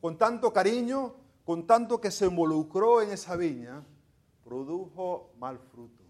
Con 0.00 0.16
tanto 0.16 0.52
cariño, 0.52 1.14
con 1.44 1.66
tanto 1.66 2.00
que 2.00 2.10
se 2.10 2.26
involucró 2.26 3.02
en 3.02 3.10
esa 3.10 3.36
viña, 3.36 3.84
produjo 4.50 5.30
mal 5.38 5.60
fruto. 5.60 6.02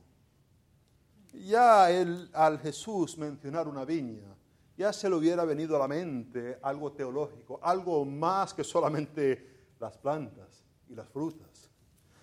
Ya 1.34 1.84
al 2.32 2.58
Jesús 2.58 3.18
mencionar 3.18 3.68
una 3.68 3.84
viña, 3.84 4.34
ya 4.78 4.94
se 4.94 5.10
le 5.10 5.16
hubiera 5.16 5.44
venido 5.44 5.76
a 5.76 5.80
la 5.80 5.86
mente 5.86 6.58
algo 6.62 6.90
teológico, 6.90 7.60
algo 7.62 8.02
más 8.06 8.54
que 8.54 8.64
solamente 8.64 9.74
las 9.78 9.98
plantas 9.98 10.64
y 10.88 10.94
las 10.94 11.06
frutas, 11.10 11.68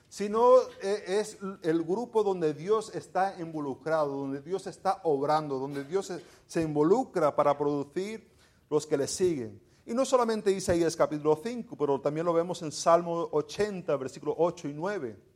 sino 0.10 0.56
eh, 0.82 1.04
es 1.20 1.38
el 1.62 1.84
grupo 1.84 2.24
donde 2.24 2.56
Dios 2.56 2.96
está 2.96 3.40
involucrado, 3.40 4.18
donde 4.18 4.42
Dios 4.42 4.66
está 4.66 5.02
obrando, 5.04 5.60
donde 5.60 5.84
Dios 5.84 6.12
se 6.48 6.62
involucra 6.64 7.36
para 7.36 7.56
producir 7.56 8.28
los 8.72 8.88
que 8.88 8.98
le 8.98 9.08
siguen. 9.08 9.62
Y 9.86 9.94
no 9.94 10.04
solamente 10.04 10.52
Isaías 10.52 10.96
capítulo 10.96 11.40
5, 11.44 11.76
pero 11.78 12.02
también 12.02 12.26
lo 12.26 12.34
vemos 12.34 12.64
en 12.64 12.72
Salmo 12.72 13.30
80, 13.32 13.96
versículos 13.98 14.34
8 14.40 14.70
y 14.70 14.74
9 14.74 15.27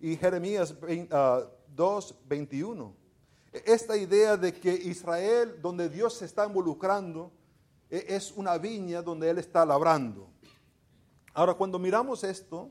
y 0.00 0.16
Jeremías 0.16 0.74
2, 1.74 2.14
21. 2.28 2.94
Ah, 2.94 3.58
Esta 3.64 3.96
idea 3.96 4.36
de 4.36 4.52
que 4.52 4.74
Israel, 4.74 5.58
donde 5.60 5.88
Dios 5.88 6.14
se 6.14 6.26
está 6.26 6.46
involucrando, 6.46 7.32
e, 7.90 8.04
es 8.08 8.32
una 8.32 8.58
viña 8.58 9.02
donde 9.02 9.30
Él 9.30 9.38
está 9.38 9.64
labrando. 9.64 10.28
Ahora, 11.32 11.54
cuando 11.54 11.78
miramos 11.78 12.24
esto, 12.24 12.70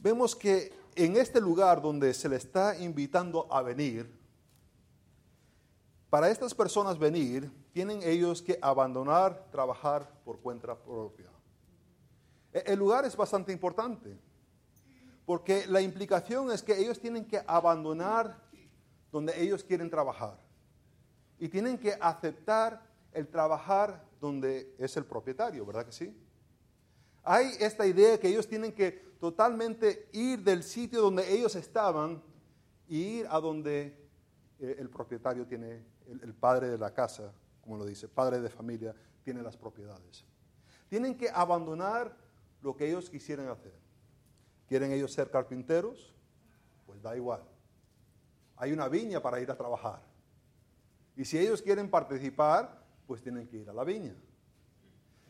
vemos 0.00 0.34
que 0.34 0.72
en 0.94 1.16
este 1.16 1.40
lugar 1.40 1.80
donde 1.80 2.12
se 2.14 2.28
le 2.28 2.36
está 2.36 2.78
invitando 2.78 3.46
a 3.52 3.62
venir, 3.62 4.18
para 6.10 6.28
estas 6.28 6.54
personas 6.54 6.98
venir, 6.98 7.50
tienen 7.72 8.02
ellos 8.02 8.42
que 8.42 8.58
abandonar, 8.60 9.46
trabajar 9.52 10.10
por 10.24 10.40
cuenta 10.40 10.76
propia. 10.76 11.30
E, 12.52 12.64
el 12.66 12.78
lugar 12.78 13.04
es 13.04 13.16
bastante 13.16 13.52
importante. 13.52 14.18
Porque 15.30 15.64
la 15.68 15.80
implicación 15.80 16.50
es 16.50 16.60
que 16.60 16.76
ellos 16.76 16.98
tienen 16.98 17.24
que 17.24 17.40
abandonar 17.46 18.36
donde 19.12 19.40
ellos 19.40 19.62
quieren 19.62 19.88
trabajar. 19.88 20.36
Y 21.38 21.48
tienen 21.48 21.78
que 21.78 21.96
aceptar 22.00 22.84
el 23.12 23.28
trabajar 23.28 24.04
donde 24.20 24.74
es 24.76 24.96
el 24.96 25.04
propietario, 25.04 25.64
¿verdad 25.64 25.86
que 25.86 25.92
sí? 25.92 26.20
Hay 27.22 27.52
esta 27.60 27.86
idea 27.86 28.18
que 28.18 28.26
ellos 28.26 28.48
tienen 28.48 28.72
que 28.72 28.90
totalmente 29.20 30.08
ir 30.10 30.42
del 30.42 30.64
sitio 30.64 31.00
donde 31.00 31.32
ellos 31.32 31.54
estaban 31.54 32.20
y 32.88 33.20
ir 33.20 33.28
a 33.30 33.38
donde 33.38 33.96
eh, 34.58 34.76
el 34.80 34.90
propietario 34.90 35.46
tiene, 35.46 35.84
el, 36.08 36.34
padre 36.34 36.70
de 36.70 36.78
la 36.78 36.92
casa, 36.92 37.32
como 37.60 37.76
lo 37.76 37.84
dice, 37.84 38.08
padre 38.08 38.40
de 38.40 38.50
familia, 38.50 38.96
tiene 39.22 39.42
las 39.42 39.56
propiedades. 39.56 40.24
Tienen 40.88 41.16
que 41.16 41.30
abandonar 41.30 42.16
lo 42.62 42.74
que 42.74 42.88
ellos 42.88 43.08
quisieran 43.08 43.46
hacer. 43.46 43.79
¿Quieren 44.70 44.92
ellos 44.92 45.12
ser 45.12 45.28
carpinteros? 45.28 46.14
Pues 46.86 47.02
da 47.02 47.16
igual. 47.16 47.42
Hay 48.54 48.70
una 48.70 48.86
viña 48.86 49.20
para 49.20 49.40
ir 49.40 49.50
a 49.50 49.56
trabajar. 49.56 50.00
Y 51.16 51.24
si 51.24 51.40
ellos 51.40 51.60
quieren 51.60 51.90
participar, 51.90 52.80
pues 53.08 53.20
tienen 53.20 53.48
que 53.48 53.56
ir 53.56 53.68
a 53.68 53.72
la 53.72 53.82
viña. 53.82 54.14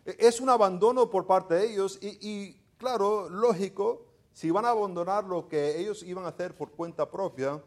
E, 0.05 0.15
es 0.19 0.43
un 0.43 0.51
abandono 0.51 1.09
por 1.09 1.27
parte 1.27 1.55
de 1.55 1.73
ellos 1.73 1.99
y, 2.03 2.53
claro, 2.77 3.31
lógico, 3.31 4.05
si 4.35 4.51
van 4.51 4.67
a 4.67 4.73
abandonar 4.73 5.25
lo 5.25 5.49
que 5.49 5.81
ellos 5.81 6.03
iban 6.03 6.27
a 6.27 6.29
hacer 6.29 6.55
por 6.55 6.73
cuenta 6.73 7.11
propia, 7.11 7.63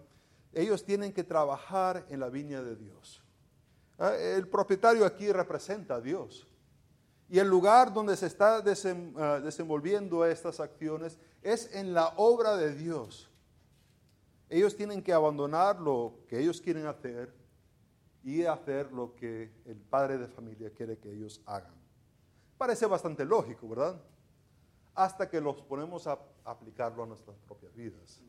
ellos 0.53 0.85
tienen 0.85 1.11
que 1.11 1.23
trabajar 1.23 2.05
en 2.09 2.19
la 2.19 2.29
viña 2.29 2.61
de 2.61 2.75
Dios. 2.75 3.23
Ah, 3.97 4.13
el 4.15 4.47
propietario 4.47 5.07
aquí 5.07 5.31
representa 5.31 5.95
a 5.95 6.01
Dios. 6.01 6.47
Y 7.29 7.39
el 7.39 7.47
lugar 7.47 7.91
donde 7.91 8.15
se 8.15 8.27
está 8.27 8.57
ah, 8.57 9.39
desenvolviendo 9.39 10.23
estas 10.23 10.59
acciones 10.59 11.17
es 11.43 11.73
en 11.73 11.93
la 11.93 12.13
obra 12.17 12.55
de 12.55 12.73
Dios. 12.73 13.29
Ellos 14.49 14.75
tienen 14.75 15.01
que 15.01 15.13
abandonar 15.13 15.79
lo 15.79 16.19
que 16.27 16.39
ellos 16.39 16.61
quieren 16.61 16.85
hacer 16.85 17.33
y 18.23 18.45
hacer 18.45 18.91
lo 18.91 19.15
que 19.15 19.51
el 19.65 19.77
padre 19.77 20.17
de 20.17 20.27
familia 20.27 20.71
quiere 20.71 20.97
que 20.97 21.11
ellos 21.11 21.41
hagan. 21.45 21.73
Parece 22.57 22.85
bastante 22.85 23.25
lógico, 23.25 23.67
¿verdad? 23.67 24.01
Hasta 24.95 25.29
que 25.29 25.41
los 25.41 25.61
ponemos 25.63 26.07
a 26.07 26.19
aplicarlo 26.45 27.03
a 27.03 27.07
nuestras 27.07 27.37
propias 27.39 27.75
vidas. 27.75 28.21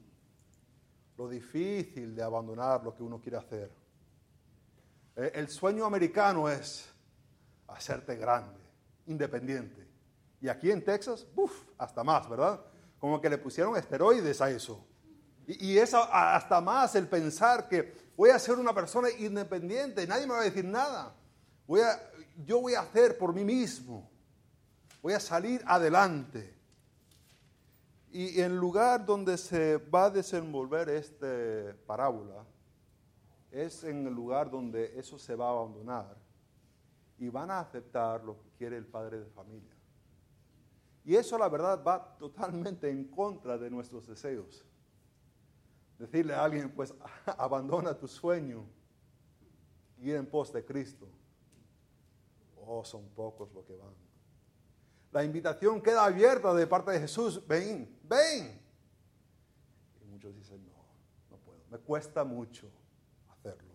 Lo 1.17 1.29
difícil 1.29 2.17
de 2.17 2.23
abandonar 2.23 2.83
lo 2.83 2.95
que 2.95 3.03
uno 3.03 3.21
quiere 3.21 3.37
hacer. 3.37 3.71
Eh, 5.17 5.31
el 5.35 5.49
sueño 5.49 5.85
americano 5.85 6.49
es 6.49 6.93
hacerte 7.69 8.17
grande, 8.17 8.61
independiente. 9.07 9.87
Y 10.41 10.49
aquí 10.49 10.71
en 10.71 10.83
Texas, 10.85 11.27
uff, 11.37 11.69
hasta 11.79 12.03
más, 12.03 12.29
¿verdad? 12.29 12.61
Como 13.05 13.21
que 13.21 13.29
le 13.29 13.37
pusieron 13.37 13.77
esteroides 13.77 14.41
a 14.41 14.51
eso. 14.51 14.83
Y, 15.47 15.73
y 15.73 15.79
hasta 15.79 16.61
más 16.63 16.95
el 16.95 17.07
pensar 17.07 17.69
que 17.69 17.93
voy 18.17 18.31
a 18.31 18.39
ser 18.39 18.59
una 18.59 18.73
persona 18.73 19.11
independiente, 19.11 20.07
nadie 20.07 20.27
me 20.27 20.33
va 20.33 20.41
a 20.41 20.45
decir 20.45 20.65
nada. 20.65 21.15
Voy 21.67 21.83
a, 21.83 22.01
yo 22.47 22.63
voy 22.63 22.73
a 22.73 22.81
hacer 22.81 23.19
por 23.19 23.35
mí 23.35 23.45
mismo 23.45 24.11
voy 25.05 25.13
a 25.13 25.21
salir 25.21 25.63
adelante. 25.67 26.57
Y 28.11 28.41
en 28.41 28.57
lugar 28.57 29.05
donde 29.05 29.37
se 29.37 29.77
va 29.77 30.07
a 30.07 30.11
desenvolver 30.11 30.89
esta 30.89 31.77
parábola, 31.87 32.43
es 33.51 33.85
en 33.85 34.07
el 34.07 34.15
lugar 34.15 34.51
donde 34.51 34.99
eso 34.99 35.19
se 35.19 35.35
va 35.35 35.49
a 35.49 35.51
abandonar 35.51 36.17
y 37.19 37.29
van 37.29 37.51
a 37.51 37.61
aceptar 37.61 38.25
lo 38.25 38.41
que 38.41 38.49
quiere 38.57 38.79
el 38.79 38.87
padre 38.87 39.21
de 39.21 39.27
familia. 39.27 39.75
Y 41.05 41.17
eso 41.17 41.37
la 41.37 41.49
verdad 41.49 41.83
va 41.85 42.17
totalmente 42.19 42.89
en 42.89 43.05
contra 43.05 43.59
de 43.59 43.71
nuestros 43.71 44.07
deseos. 44.07 44.65
Decirle 45.99 46.35
a 46.35 46.43
alguien, 46.43 46.71
pues 46.71 46.95
abandona 47.27 47.97
tu 47.97 48.09
sueño 48.09 48.65
y 49.99 50.11
ir 50.11 50.17
en 50.17 50.27
pos 50.27 50.53
de 50.53 50.65
Cristo. 50.65 51.07
Oh, 52.57 52.85
son 52.85 53.07
pocos 53.11 53.53
los 53.53 53.65
que 53.67 53.77
van. 53.77 53.93
La 55.13 55.23
invitación 55.23 55.81
queda 55.81 56.07
abierta 56.07 56.55
de 56.55 56.67
parte 56.67 56.93
de 56.93 57.01
Jesús. 57.01 57.47
Ven, 57.47 57.99
ven. 58.03 58.61
Y 60.03 60.07
muchos 60.07 60.35
dicen, 60.35 60.65
no, 60.65 60.73
no 61.31 61.37
puedo. 61.37 61.61
Me 61.71 61.79
cuesta 61.79 62.25
mucho 62.25 62.67
hacerlo. 63.29 63.75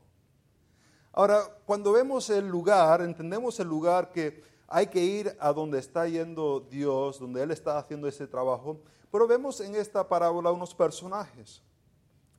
Ahora, 1.13 1.43
cuando 1.65 1.91
vemos 1.91 2.29
el 2.31 2.47
lugar, 2.47 3.01
entendemos 3.01 3.59
el 3.59 3.67
lugar 3.67 4.11
que 4.11 4.43
hay 4.69 4.87
que 4.87 5.03
ir 5.03 5.35
a 5.39 5.51
donde 5.51 5.79
está 5.79 6.07
yendo 6.07 6.65
Dios, 6.69 7.19
donde 7.19 7.43
Él 7.43 7.51
está 7.51 7.77
haciendo 7.77 8.07
ese 8.07 8.27
trabajo. 8.27 8.79
Pero 9.11 9.27
vemos 9.27 9.59
en 9.59 9.75
esta 9.75 10.07
parábola 10.07 10.51
unos 10.51 10.73
personajes, 10.73 11.61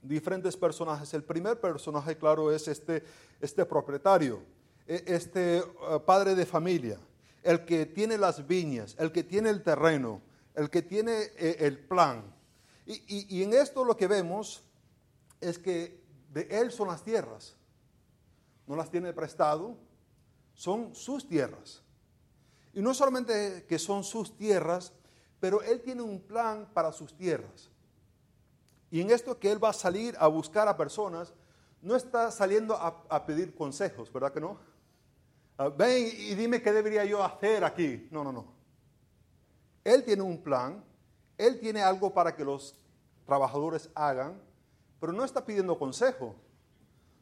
diferentes 0.01 0.57
personajes. 0.57 1.13
El 1.13 1.25
primer 1.25 1.61
personaje, 1.61 2.17
claro, 2.17 2.53
es 2.53 2.69
este, 2.69 3.03
este 3.41 3.65
propietario, 3.67 4.41
e, 4.87 5.03
este 5.07 5.59
eh, 5.59 5.65
padre 6.07 6.35
de 6.35 6.47
familia 6.47 6.99
el 7.43 7.65
que 7.65 7.87
tiene 7.87 8.19
las 8.19 8.47
viñas, 8.47 8.97
el 8.99 9.13
que 9.13 9.25
tiene 9.25 9.51
el 9.51 9.63
terreno, 9.63 10.21
el 10.55 10.71
que 10.71 10.83
tiene 10.83 11.23
eh, 11.37 11.57
el 11.61 11.79
plan. 11.79 12.23
Y, 12.87 13.43
en 13.43 13.53
esto 13.55 13.85
lo 13.85 13.97
que 13.97 14.09
vemos 14.09 14.65
es 15.41 15.59
que 15.59 16.03
de 16.33 16.49
él 16.51 16.73
son 16.73 16.89
las 16.89 17.05
tierras. 17.05 17.55
No 18.67 18.75
las 18.75 18.91
tiene 18.91 19.13
prestado, 19.13 19.77
son 20.55 20.95
sus 20.95 21.27
tierras. 21.29 21.83
Y 22.73 22.83
no 22.83 22.95
solamente 22.95 23.65
que 23.69 23.79
son 23.79 24.05
sus 24.05 24.37
tierras, 24.37 24.93
pero 25.41 25.63
él 25.63 25.81
tiene 25.83 26.03
un 26.03 26.21
plan 26.21 26.69
para 26.73 26.93
sus 26.93 27.17
tierras. 27.17 27.71
Y 28.91 29.01
en 29.01 29.11
esto 29.11 29.39
que 29.39 29.51
él 29.51 29.63
va 29.63 29.71
a 29.71 29.75
salir 29.75 30.17
a 30.19 30.27
buscar 30.27 30.69
a 30.69 30.77
personas, 30.77 31.33
no 31.83 31.97
está 31.97 32.31
saliendo 32.31 32.75
a 32.77 33.27
pedir 33.27 33.55
consejos, 33.55 34.13
¿verdad 34.13 34.33
que 34.33 34.41
no? 34.41 34.59
Ah, 35.63 35.69
ven 35.69 36.07
y 36.07 36.35
dime 36.37 36.63
qué 36.63 36.73
debería 36.73 37.05
yo 37.05 37.23
hacer 37.23 37.65
aquí. 37.65 38.09
No, 38.11 38.25
no, 38.25 38.33
no. 38.33 38.47
Él 39.85 40.03
tiene 40.05 40.23
un 40.23 40.43
plan, 40.43 40.83
él 41.37 41.61
tiene 41.61 41.83
algo 41.83 42.15
para 42.15 42.35
que 42.35 42.43
los 42.43 42.75
trabajadores 43.27 43.91
hagan, 43.95 44.41
pero 44.99 45.13
no 45.13 45.23
está 45.23 45.45
pidiendo 45.45 45.79
consejo. 45.79 46.35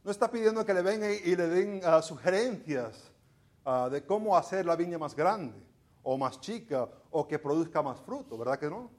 No 0.04 0.12
está 0.12 0.30
pidiendo 0.30 0.64
que 0.64 0.72
le 0.72 0.82
vengan 0.82 1.10
y 1.10 1.34
le 1.34 1.48
den 1.48 1.80
ah, 1.84 2.00
sugerencias 2.00 3.10
ah, 3.68 3.88
de 3.90 4.04
cómo 4.04 4.36
hacer 4.36 4.64
la 4.64 4.76
viña 4.76 4.98
más 4.98 5.14
grande 5.14 5.60
o 6.02 6.16
más 6.16 6.40
chica 6.40 6.88
o 7.10 7.26
que 7.28 7.38
produzca 7.38 7.82
más 7.82 8.00
fruto, 8.00 8.38
¿verdad 8.38 8.58
que 8.58 8.70
no? 8.70 8.90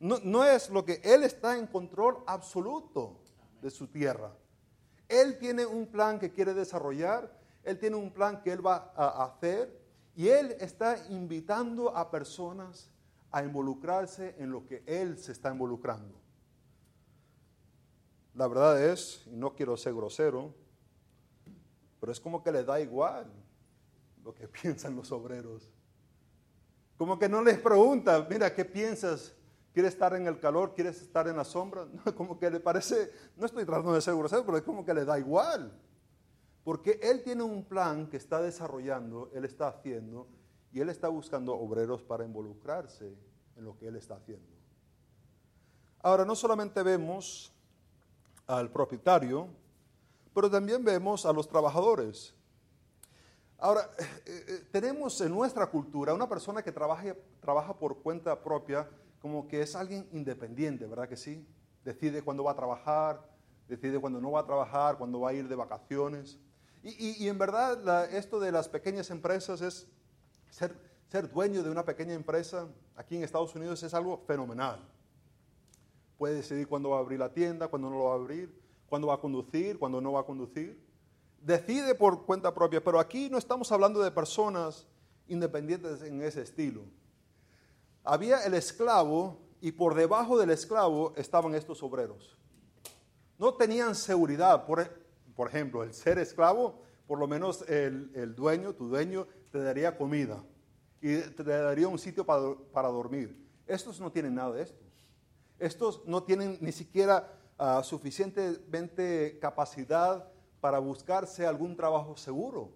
No, 0.00 0.18
no 0.22 0.44
es 0.44 0.70
lo 0.70 0.84
que 0.84 1.00
Él 1.04 1.24
está 1.24 1.58
en 1.58 1.66
control 1.66 2.22
absoluto 2.26 3.20
de 3.60 3.70
su 3.70 3.88
tierra. 3.88 4.32
Él 5.08 5.38
tiene 5.38 5.66
un 5.66 5.86
plan 5.86 6.18
que 6.18 6.32
quiere 6.32 6.54
desarrollar 6.54 7.38
él 7.68 7.78
tiene 7.78 7.96
un 7.96 8.10
plan 8.10 8.40
que 8.40 8.50
Él 8.50 8.64
va 8.66 8.92
a 8.96 9.24
hacer 9.24 9.78
y 10.16 10.28
Él 10.28 10.56
está 10.58 10.96
invitando 11.10 11.94
a 11.94 12.10
personas 12.10 12.90
a 13.30 13.42
involucrarse 13.42 14.34
en 14.38 14.50
lo 14.50 14.64
que 14.64 14.82
Él 14.86 15.18
se 15.18 15.32
está 15.32 15.50
involucrando. 15.50 16.18
La 18.34 18.48
verdad 18.48 18.82
es, 18.82 19.22
y 19.26 19.36
no 19.36 19.54
quiero 19.54 19.76
ser 19.76 19.92
grosero, 19.92 20.54
pero 22.00 22.10
es 22.10 22.18
como 22.20 22.42
que 22.42 22.52
le 22.52 22.64
da 22.64 22.80
igual 22.80 23.30
lo 24.28 24.34
que 24.34 24.46
piensan 24.62 24.94
los 24.94 25.10
obreros. 25.10 25.70
Como 26.98 27.18
que 27.18 27.28
no 27.28 27.42
les 27.42 27.58
pregunta, 27.58 28.26
mira, 28.28 28.54
¿qué 28.54 28.64
piensas? 28.64 29.34
¿Quieres 29.72 29.94
estar 29.94 30.14
en 30.14 30.26
el 30.26 30.38
calor? 30.38 30.74
¿Quieres 30.74 31.00
estar 31.00 31.26
en 31.28 31.36
la 31.36 31.44
sombra? 31.44 31.86
como 32.16 32.38
que 32.38 32.50
le 32.50 32.60
parece, 32.60 33.10
no 33.36 33.46
estoy 33.46 33.64
tratando 33.64 33.94
de 33.94 34.02
ser 34.02 34.14
grosero, 34.14 34.44
pero 34.44 34.58
es 34.58 34.64
como 34.64 34.84
que 34.84 34.92
le 34.92 35.04
da 35.04 35.18
igual. 35.18 35.72
Porque 36.62 37.00
Él 37.02 37.22
tiene 37.22 37.42
un 37.42 37.64
plan 37.64 38.08
que 38.08 38.18
está 38.18 38.42
desarrollando, 38.42 39.30
Él 39.32 39.46
está 39.46 39.68
haciendo, 39.68 40.28
y 40.72 40.80
Él 40.80 40.90
está 40.90 41.08
buscando 41.08 41.54
obreros 41.54 42.02
para 42.02 42.24
involucrarse 42.24 43.16
en 43.56 43.64
lo 43.64 43.78
que 43.78 43.88
Él 43.88 43.96
está 43.96 44.16
haciendo. 44.16 44.52
Ahora, 46.02 46.26
no 46.26 46.34
solamente 46.36 46.82
vemos 46.82 47.54
al 48.46 48.70
propietario, 48.70 49.48
pero 50.34 50.50
también 50.50 50.84
vemos 50.84 51.24
a 51.24 51.32
los 51.32 51.48
trabajadores. 51.48 52.34
Ahora, 53.58 53.90
eh, 53.98 54.44
eh, 54.48 54.68
tenemos 54.70 55.20
en 55.20 55.32
nuestra 55.32 55.66
cultura 55.66 56.14
una 56.14 56.28
persona 56.28 56.62
que 56.62 56.70
trabaja, 56.70 57.16
trabaja 57.40 57.76
por 57.76 57.98
cuenta 58.02 58.40
propia, 58.42 58.88
como 59.20 59.48
que 59.48 59.62
es 59.62 59.74
alguien 59.74 60.08
independiente, 60.12 60.86
¿verdad 60.86 61.08
que 61.08 61.16
sí? 61.16 61.44
Decide 61.84 62.22
cuándo 62.22 62.44
va 62.44 62.52
a 62.52 62.56
trabajar, 62.56 63.28
decide 63.66 63.98
cuándo 63.98 64.20
no 64.20 64.30
va 64.30 64.40
a 64.40 64.46
trabajar, 64.46 64.96
cuándo 64.96 65.20
va 65.20 65.30
a 65.30 65.32
ir 65.32 65.48
de 65.48 65.56
vacaciones. 65.56 66.38
Y, 66.84 67.26
en 67.26 67.36
verdad 67.36 68.14
esto 68.14 68.38
de 68.38 68.52
las 68.52 68.68
pequeñas 68.68 69.10
empresas 69.10 69.60
es 69.60 69.88
ser, 70.48 70.74
ser 71.08 71.28
dueño 71.28 71.64
de 71.64 71.70
una 71.70 71.84
pequeña 71.84 72.14
empresa 72.14 72.68
aquí 72.98 73.16
en 73.16 73.22
Estados 73.22 73.54
Unidos 73.54 73.82
es 73.82 73.94
algo 73.94 74.18
fenomenal. 74.26 74.80
Puede 76.18 76.34
decidir 76.34 76.66
cuándo 76.66 76.90
va 76.90 76.96
a 76.98 77.00
abrir 77.00 77.18
la 77.18 77.32
tienda, 77.32 77.68
cuándo 77.68 77.88
no 77.88 77.96
lo 77.96 78.04
va 78.04 78.12
a 78.12 78.16
abrir, 78.16 78.52
cuándo 78.88 79.08
va 79.08 79.14
a 79.14 79.20
conducir, 79.20 79.78
cuándo 79.78 80.00
no 80.00 80.12
va 80.12 80.20
a 80.20 80.24
conducir. 80.24 80.87
Decide 81.40 81.94
por 81.94 82.24
cuenta 82.26 82.54
propia, 82.54 82.82
pero 82.82 82.98
aquí 82.98 83.30
no 83.30 83.38
estamos 83.38 83.70
hablando 83.72 84.02
de 84.02 84.10
personas 84.10 84.86
independientes 85.28 86.02
en 86.02 86.22
ese 86.22 86.42
estilo. 86.42 86.82
Había 88.04 88.44
el 88.44 88.54
esclavo 88.54 89.38
y 89.60 89.72
por 89.72 89.94
debajo 89.94 90.38
del 90.38 90.50
esclavo 90.50 91.12
estaban 91.16 91.54
estos 91.54 91.82
obreros. 91.82 92.36
No 93.38 93.54
tenían 93.54 93.94
seguridad, 93.94 94.66
por, 94.66 94.88
por 95.36 95.48
ejemplo, 95.48 95.82
el 95.82 95.94
ser 95.94 96.18
esclavo, 96.18 96.82
por 97.06 97.18
lo 97.18 97.28
menos 97.28 97.62
el, 97.68 98.34
dueño, 98.34 98.74
tu 98.74 98.88
dueño, 98.88 99.26
te 99.50 99.62
daría 99.62 99.96
comida 99.96 100.42
y 101.00 101.20
te 101.20 101.44
daría 101.44 101.88
un 101.88 101.98
sitio 101.98 102.24
para, 102.26 102.54
para 102.72 102.88
dormir. 102.88 103.48
Estos 103.66 104.00
no 104.00 104.10
tienen 104.10 104.34
nada 104.34 104.52
de 104.52 104.62
esto. 104.62 104.82
Estos 105.58 106.02
no 106.06 106.22
tienen 106.22 106.58
ni 106.60 106.72
siquiera 106.72 107.32
ah, 107.58 107.82
suficientemente 107.84 109.38
capacidad 109.40 110.30
para 110.60 110.78
buscarse 110.78 111.46
algún 111.46 111.76
trabajo 111.76 112.16
seguro, 112.16 112.72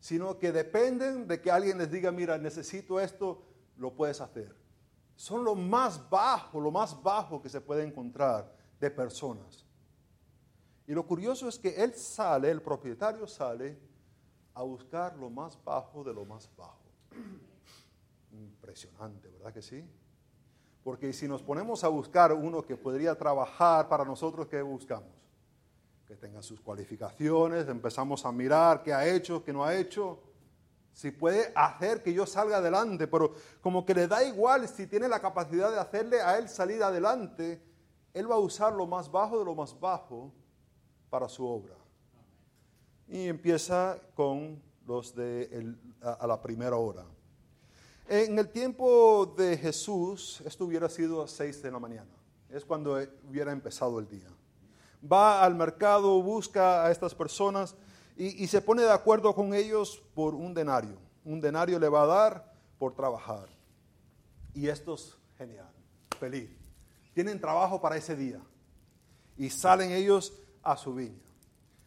sino 0.00 0.38
que 0.38 0.52
dependen 0.52 1.26
de 1.26 1.40
que 1.40 1.50
alguien 1.50 1.78
les 1.78 1.90
diga, 1.90 2.10
mira, 2.10 2.38
necesito 2.38 3.00
esto, 3.00 3.42
lo 3.76 3.94
puedes 3.94 4.20
hacer. 4.20 4.56
Son 5.16 5.44
lo 5.44 5.54
más 5.54 6.08
bajo, 6.08 6.60
lo 6.60 6.70
más 6.70 7.02
bajo 7.02 7.42
que 7.42 7.48
se 7.48 7.60
puede 7.60 7.84
encontrar 7.84 8.54
de 8.80 8.90
personas. 8.90 9.66
Y 10.86 10.92
lo 10.92 11.06
curioso 11.06 11.48
es 11.48 11.58
que 11.58 11.82
él 11.82 11.92
sale, 11.94 12.50
el 12.50 12.62
propietario 12.62 13.26
sale 13.26 13.78
a 14.54 14.62
buscar 14.62 15.16
lo 15.16 15.28
más 15.28 15.62
bajo 15.62 16.02
de 16.02 16.14
lo 16.14 16.24
más 16.24 16.48
bajo. 16.56 16.80
Impresionante, 18.32 19.28
¿verdad 19.28 19.52
que 19.52 19.62
sí? 19.62 19.84
Porque 20.82 21.12
si 21.12 21.28
nos 21.28 21.42
ponemos 21.42 21.84
a 21.84 21.88
buscar 21.88 22.32
uno 22.32 22.62
que 22.62 22.76
podría 22.76 23.16
trabajar 23.16 23.88
para 23.88 24.04
nosotros, 24.04 24.46
¿qué 24.46 24.62
buscamos? 24.62 25.17
Que 26.08 26.16
tenga 26.16 26.42
sus 26.42 26.60
cualificaciones, 26.60 27.68
empezamos 27.68 28.24
a 28.24 28.32
mirar 28.32 28.82
qué 28.82 28.92
ha 28.92 29.06
hecho, 29.06 29.44
qué 29.44 29.52
no 29.52 29.64
ha 29.64 29.76
hecho, 29.76 30.18
si 30.98 31.12
puede 31.12 31.52
hacer 31.54 32.02
que 32.02 32.12
yo 32.12 32.26
salga 32.26 32.56
adelante, 32.56 33.06
pero 33.06 33.32
como 33.60 33.86
que 33.86 33.94
le 33.94 34.08
da 34.08 34.24
igual 34.24 34.66
si 34.66 34.88
tiene 34.88 35.06
la 35.06 35.20
capacidad 35.20 35.70
de 35.70 35.78
hacerle 35.78 36.20
a 36.20 36.36
él 36.38 36.48
salir 36.48 36.82
adelante, 36.82 37.62
él 38.12 38.28
va 38.28 38.34
a 38.34 38.38
usar 38.40 38.72
lo 38.72 38.84
más 38.84 39.08
bajo 39.08 39.38
de 39.38 39.44
lo 39.44 39.54
más 39.54 39.78
bajo 39.78 40.32
para 41.08 41.28
su 41.28 41.46
obra. 41.46 41.76
Y 43.06 43.28
empieza 43.28 43.96
con 44.16 44.60
los 44.88 45.14
de 45.14 45.76
a 46.02 46.26
la 46.26 46.42
primera 46.42 46.76
hora. 46.76 47.04
En 48.08 48.36
el 48.36 48.48
tiempo 48.48 49.34
de 49.36 49.56
Jesús, 49.56 50.42
esto 50.44 50.64
hubiera 50.64 50.88
sido 50.88 51.22
a 51.22 51.28
6 51.28 51.62
de 51.62 51.70
la 51.70 51.78
mañana. 51.78 52.10
Es 52.48 52.64
cuando 52.64 52.98
hubiera 53.28 53.52
empezado 53.52 54.00
el 54.00 54.08
día. 54.08 54.28
Va 55.00 55.44
al 55.44 55.54
mercado, 55.54 56.22
busca 56.22 56.84
a 56.84 56.90
estas 56.90 57.14
personas 57.14 57.74
y, 58.16 58.46
se 58.48 58.60
pone 58.60 58.82
de 58.82 58.90
acuerdo 58.90 59.32
con 59.34 59.54
ellos 59.54 60.02
por 60.14 60.34
un 60.34 60.52
denario. 60.52 60.98
Un 61.24 61.40
denario 61.40 61.78
le 61.78 61.88
va 61.88 62.02
a 62.02 62.06
dar 62.06 62.52
por 62.78 62.94
trabajar. 62.94 63.48
Y 64.54 64.68
esto 64.68 64.94
es 64.94 65.16
genial, 65.36 65.70
feliz. 66.18 66.50
Tienen 67.14 67.40
trabajo 67.40 67.80
para 67.80 67.96
ese 67.96 68.16
día. 68.16 68.40
Y 69.36 69.50
salen 69.50 69.92
ellos 69.92 70.32
a 70.64 70.76
su 70.76 70.94
viña, 70.94 71.28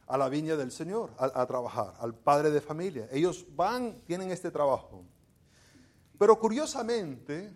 a 0.07 0.17
la 0.17 0.29
viña 0.29 0.55
del 0.55 0.71
Señor, 0.71 1.09
a 1.17 1.45
trabajar, 1.45 1.93
al 1.99 2.13
padre 2.13 2.49
de 2.49 2.61
familia. 2.61 3.09
Ellos 3.11 3.45
van, 3.53 4.01
tienen 4.05 4.31
este 4.31 4.51
trabajo. 4.51 5.03
Pero 6.17 6.39
curiosamente, 6.39 7.51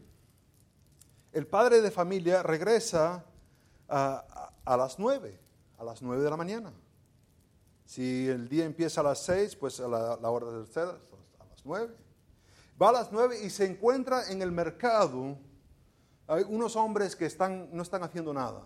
el 1.32 1.46
padre 1.46 1.82
de 1.82 1.92
familia 1.92 2.42
regresa 2.42 3.24
a, 3.88 4.50
las 4.66 4.98
nueve, 4.98 5.38
a 5.38 5.45
las 5.86 6.02
nueve 6.02 6.24
de 6.24 6.30
la 6.30 6.38
mañana. 6.38 6.74
Si 7.86 8.28
el 8.28 8.50
día 8.50 8.66
empieza 8.66 9.02
a 9.02 9.04
las 9.04 9.20
seis, 9.20 9.56
pues 9.56 9.80
a 9.80 9.88
la, 9.88 10.30
hora 10.30 10.48
tercera, 10.48 10.98
a 11.40 11.46
las 11.46 11.66
nueve. 11.66 11.94
Va 12.82 12.90
a 12.90 12.94
las 12.94 13.12
nueve 13.12 13.40
y 13.42 13.50
se 13.50 13.66
encuentra 13.66 14.30
en 14.30 14.42
el 14.42 14.52
mercado 14.52 15.38
hay 16.28 16.44
unos 16.48 16.76
hombres 16.76 17.16
que 17.16 17.26
están, 17.26 17.70
no 17.72 17.84
están 17.84 18.04
haciendo 18.04 18.34
nada. 18.34 18.64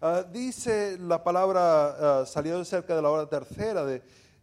Ah, 0.00 0.22
dice 0.22 0.98
la 0.98 1.22
palabra, 1.22 2.22
uh, 2.22 2.26
salió 2.26 2.64
cerca 2.64 2.96
de 2.96 3.02
la 3.02 3.10
hora 3.10 3.28
tercera 3.28 3.86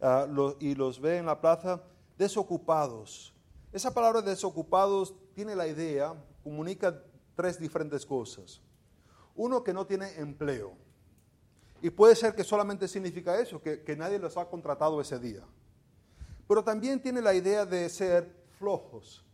ah, 0.00 0.26
y 0.60 0.74
los 0.74 1.00
ve 1.00 1.18
en 1.18 1.26
la 1.26 1.40
plaza 1.40 1.82
desocupados, 2.16 3.34
esa 3.72 3.92
palabra 3.92 4.22
desocupados 4.22 5.14
tiene 5.34 5.54
la 5.54 5.66
idea, 5.66 6.14
comunica 6.42 7.02
tres 7.36 7.60
diferentes 7.60 8.06
cosas. 8.06 8.60
Uno, 9.36 9.62
que 9.62 9.74
no 9.74 9.86
tiene 9.86 10.18
empleo. 10.18 10.72
Y 11.80 11.90
puede 11.90 12.16
ser 12.16 12.34
que 12.34 12.42
solamente 12.42 12.88
significa 12.88 13.38
eso, 13.38 13.62
que, 13.62 13.96
nadie 13.96 14.18
los 14.18 14.36
ha 14.36 14.46
contratado 14.46 15.00
ese 15.00 15.18
día. 15.18 15.42
Pero 16.46 16.64
también 16.64 17.00
tiene 17.00 17.20
la 17.20 17.34
idea 17.34 17.64
de 17.64 17.88
ser 17.88 18.34
flojos. 18.58 19.24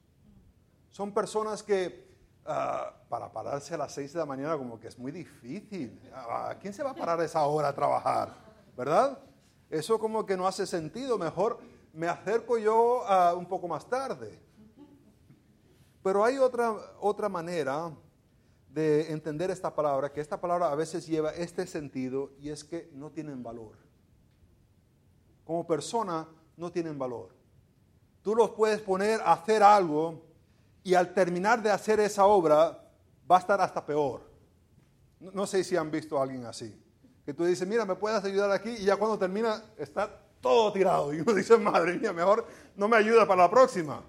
Son 0.91 1.13
personas 1.13 1.63
que 1.63 2.07
ah, 2.45 2.93
para 3.09 3.33
pararse 3.33 3.75
a 3.75 3.79
las 3.79 3.93
seis 3.93 4.13
de 4.13 4.19
la 4.19 4.27
mañana 4.27 4.59
como 4.59 4.79
que 4.79 4.89
es 4.89 4.99
muy 4.99 5.11
difícil. 5.11 6.01
¿A 6.13 6.57
quién 6.61 6.75
se 6.75 6.83
va 6.83 6.91
a 6.91 6.95
parar 6.95 7.21
esa 7.23 7.45
hora 7.45 7.69
a 7.69 7.75
trabajar? 7.75 8.35
¿Verdad? 8.77 9.19
Eso 9.71 9.99
como 9.99 10.27
que 10.27 10.37
no 10.37 10.47
hace 10.47 10.67
sentido. 10.67 11.17
Mejor 11.19 11.59
me 11.93 12.09
acerco 12.09 12.59
yo 12.59 13.07
a 13.07 13.35
un 13.35 13.47
poco 13.47 13.69
más 13.69 13.89
tarde. 13.89 14.39
Pero 16.03 16.23
hay 16.23 16.37
otra, 16.37 16.75
otra 17.01 17.31
manera 17.31 17.91
de 18.75 19.13
entender 19.13 19.53
esta 19.53 19.73
palabra, 19.73 20.13
que 20.13 20.21
esta 20.21 20.41
palabra 20.41 20.73
a 20.73 20.75
veces 20.75 21.07
lleva 21.07 21.31
este 21.31 21.65
sentido 21.65 22.33
y 22.41 22.49
es 22.49 22.65
que 22.65 22.91
no 22.93 23.13
tienen 23.13 23.41
valor. 23.41 23.77
Como 25.45 25.65
persona 25.65 26.27
no 26.57 26.73
tienen 26.73 26.99
valor. 26.99 27.29
Tú 28.21 28.35
los 28.35 28.51
puedes 28.51 28.81
poner 28.81 29.21
a 29.21 29.35
hacer 29.35 29.63
algo 29.63 30.25
y 30.83 30.95
al 30.95 31.15
terminar 31.15 31.63
de 31.63 31.71
hacer 31.71 32.01
esa 32.01 32.27
obra 32.27 32.91
va 33.31 33.37
a 33.37 33.39
estar 33.39 33.61
hasta 33.61 33.87
peor. 33.87 34.23
No, 35.21 35.47
sé 35.47 35.63
si 35.63 35.77
han 35.77 35.91
visto 35.91 36.19
a 36.19 36.25
alguien 36.25 36.45
así. 36.45 36.77
Que 37.25 37.33
tú 37.33 37.45
dices, 37.45 37.69
mira, 37.69 37.85
me 37.85 37.95
puedes 37.95 38.25
ayudar 38.25 38.51
aquí 38.51 38.71
y 38.71 38.85
ya 38.87 38.97
cuando 38.97 39.17
termina 39.17 39.63
está 39.79 40.21
todo 40.41 40.73
tirado. 40.73 41.15
Y 41.15 41.21
uno 41.21 41.33
dice, 41.33 41.57
madre 41.59 41.97
mía, 41.97 42.13
mejor 42.13 42.45
no 42.75 42.89
me 42.89 42.97
ayuda 42.97 43.25
para 43.25 43.43
la 43.43 43.51
próxima. 43.51 44.03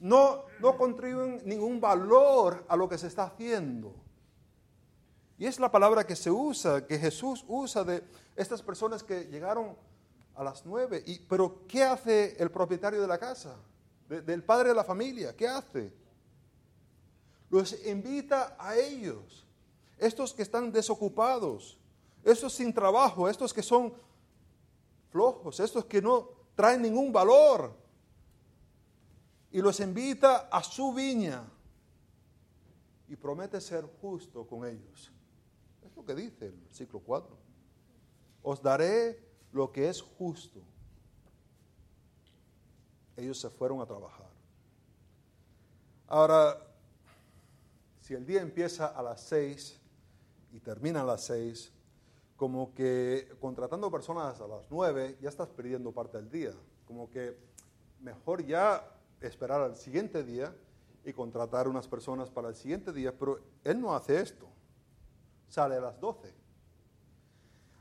No, 0.00 0.44
no 0.60 0.76
contribuyen 0.76 1.40
ningún 1.44 1.80
valor 1.80 2.64
a 2.68 2.76
lo 2.76 2.88
que 2.88 2.98
se 2.98 3.06
está 3.06 3.24
haciendo. 3.24 3.94
Y 5.38 5.46
es 5.46 5.58
la 5.58 5.70
palabra 5.70 6.06
que 6.06 6.16
se 6.16 6.30
usa, 6.30 6.86
que 6.86 6.98
Jesús 6.98 7.44
usa 7.48 7.84
de 7.84 8.04
estas 8.36 8.62
personas 8.62 9.02
que 9.02 9.24
llegaron 9.24 9.76
a 10.34 10.44
las 10.44 10.64
nueve. 10.64 11.02
Y, 11.06 11.18
pero, 11.20 11.62
¿qué 11.66 11.82
hace 11.82 12.36
el 12.38 12.50
propietario 12.50 13.00
de 13.00 13.08
la 13.08 13.18
casa? 13.18 13.56
del 14.08 14.42
padre 14.42 14.68
de 14.68 14.74
la 14.74 14.84
familia. 14.84 15.34
¿Qué 15.34 15.48
hace? 15.48 15.92
Los 17.50 17.74
invita 17.86 18.56
a 18.58 18.76
ellos. 18.76 19.46
Estos 19.98 20.34
que 20.34 20.42
están 20.42 20.70
desocupados. 20.70 21.78
Estos 22.22 22.52
sin 22.52 22.72
trabajo. 22.72 23.28
Estos 23.28 23.52
que 23.52 23.62
son 23.62 23.94
flojos, 25.10 25.60
estos 25.60 25.84
que 25.84 26.02
no 26.02 26.28
traen 26.54 26.82
ningún 26.82 27.12
valor. 27.12 27.72
Y 29.54 29.62
los 29.62 29.78
invita 29.78 30.48
a 30.50 30.64
su 30.64 30.92
viña 30.92 31.44
y 33.06 33.14
promete 33.14 33.60
ser 33.60 33.84
justo 34.00 34.44
con 34.44 34.66
ellos. 34.66 35.12
Es 35.86 35.94
lo 35.94 36.04
que 36.04 36.12
dice 36.12 36.46
el 36.46 36.56
versículo 36.56 36.98
4. 37.06 37.36
Os 38.42 38.60
daré 38.60 39.24
lo 39.52 39.70
que 39.70 39.88
es 39.88 40.02
justo. 40.02 40.60
Ellos 43.16 43.38
se 43.38 43.48
fueron 43.48 43.80
a 43.80 43.86
trabajar. 43.86 44.28
Ahora, 46.08 46.58
si 48.00 48.14
el 48.14 48.26
día 48.26 48.42
empieza 48.42 48.88
a 48.88 49.04
las 49.04 49.20
seis 49.20 49.78
y 50.52 50.58
termina 50.58 51.02
a 51.02 51.04
las 51.04 51.26
seis, 51.26 51.72
como 52.34 52.74
que 52.74 53.36
contratando 53.40 53.88
personas 53.88 54.40
a 54.40 54.48
las 54.48 54.68
nueve 54.68 55.16
ya 55.20 55.28
estás 55.28 55.46
perdiendo 55.46 55.92
parte 55.92 56.16
del 56.16 56.28
día. 56.28 56.54
Como 56.88 57.08
que 57.08 57.38
mejor 58.00 58.44
ya 58.44 58.90
esperar 59.20 59.60
al 59.60 59.76
siguiente 59.76 60.22
día 60.22 60.54
y 61.04 61.12
contratar 61.12 61.68
unas 61.68 61.86
personas 61.88 62.30
para 62.30 62.48
el 62.48 62.54
siguiente 62.54 62.92
día, 62.92 63.12
pero 63.16 63.40
él 63.62 63.80
no 63.80 63.94
hace 63.94 64.20
esto. 64.20 64.46
Sale 65.48 65.76
a 65.76 65.80
las 65.80 66.00
doce. 66.00 66.32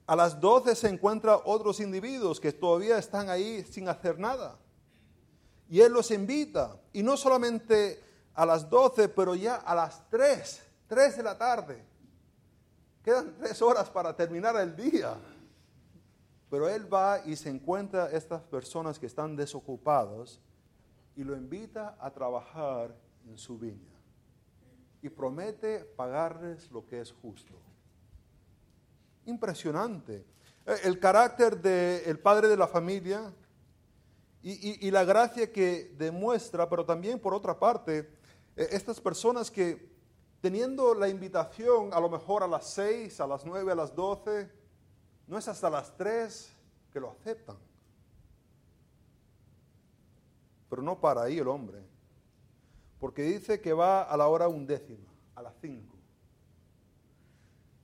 A 0.06 0.16
las 0.16 0.40
doce 0.40 0.76
se 0.76 0.90
encuentran 0.90 1.40
otros 1.46 1.80
individuos 1.80 2.40
que 2.40 2.52
todavía 2.52 2.98
están 2.98 3.30
ahí 3.30 3.64
sin 3.64 3.88
hacer 3.88 4.20
nada. 4.20 4.58
Y 5.70 5.80
él 5.80 5.94
los 5.94 6.12
invita. 6.12 6.78
Y 6.92 7.04
no 7.04 7.16
solamente 7.16 8.04
a 8.34 8.46
las 8.46 8.70
doce, 8.70 9.08
pero 9.08 9.34
ya 9.36 9.56
a 9.56 9.74
las 9.74 10.10
tres, 10.10 10.62
tres 10.88 11.18
de 11.18 11.24
la 11.24 11.38
tarde 11.38 11.94
Quedan 13.04 13.36
tres 13.38 13.62
horas 13.62 13.90
para 13.90 14.16
terminar 14.16 14.56
el 14.56 14.76
día. 14.76 15.16
Pero 16.50 16.70
él 16.70 16.92
va 16.92 17.20
y 17.26 17.36
se 17.36 17.50
encuentra 17.50 18.10
estas 18.12 18.42
personas 18.44 18.98
que 18.98 19.08
están 19.08 19.36
desocupadas 19.36 20.40
y 21.16 21.24
lo 21.24 21.36
invita 21.36 21.98
a 22.00 22.12
trabajar 22.12 22.96
en 23.28 23.38
su 23.38 23.58
viña. 23.58 23.94
Y 25.02 25.10
promete 25.10 25.80
pagarles 25.80 26.72
lo 26.72 26.86
que 26.86 27.02
es 27.02 27.12
justo. 27.12 27.54
Impresionante. 29.26 30.26
Eh, 30.66 30.76
el 30.84 31.00
carácter 31.00 31.62
del 31.62 32.20
padre 32.20 32.48
de 32.48 32.58
la 32.58 32.68
familia 32.68 33.34
y, 34.42 34.86
y, 34.86 34.92
la 34.92 35.06
gracia 35.06 35.52
que 35.52 35.94
demuestra, 35.98 36.70
pero 36.70 36.86
también 36.86 37.18
por 37.18 37.34
otra 37.34 37.58
parte, 37.58 38.00
eh, 38.58 38.68
estas 38.72 39.00
personas 39.00 39.50
que 39.50 39.94
teniendo 40.42 40.94
la 40.94 41.08
invitación 41.08 41.94
a 41.94 42.00
lo 42.02 42.10
mejor 42.10 42.44
a 42.44 42.48
las 42.48 42.66
6, 42.72 43.22
a 43.22 43.28
las 43.28 43.46
9, 43.46 43.72
a 43.72 43.76
las 43.76 43.96
12, 43.96 44.52
no 45.28 45.38
es 45.38 45.48
hasta 45.48 45.70
las 45.70 45.96
3 45.96 46.52
que 46.92 47.00
lo 47.00 47.12
aceptan. 47.12 47.58
Pero 50.74 50.82
no 50.82 51.00
para 51.00 51.22
ahí 51.22 51.38
el 51.38 51.48
hombre. 51.48 51.84
Porque 52.98 53.22
dice 53.22 53.62
que 53.62 53.74
va 53.74 54.02
a 54.02 54.18
la 54.18 54.28
hora 54.28 54.48
undécima, 54.48 55.08
a 55.36 55.44
las 55.44 55.54
cinco. 55.62 55.96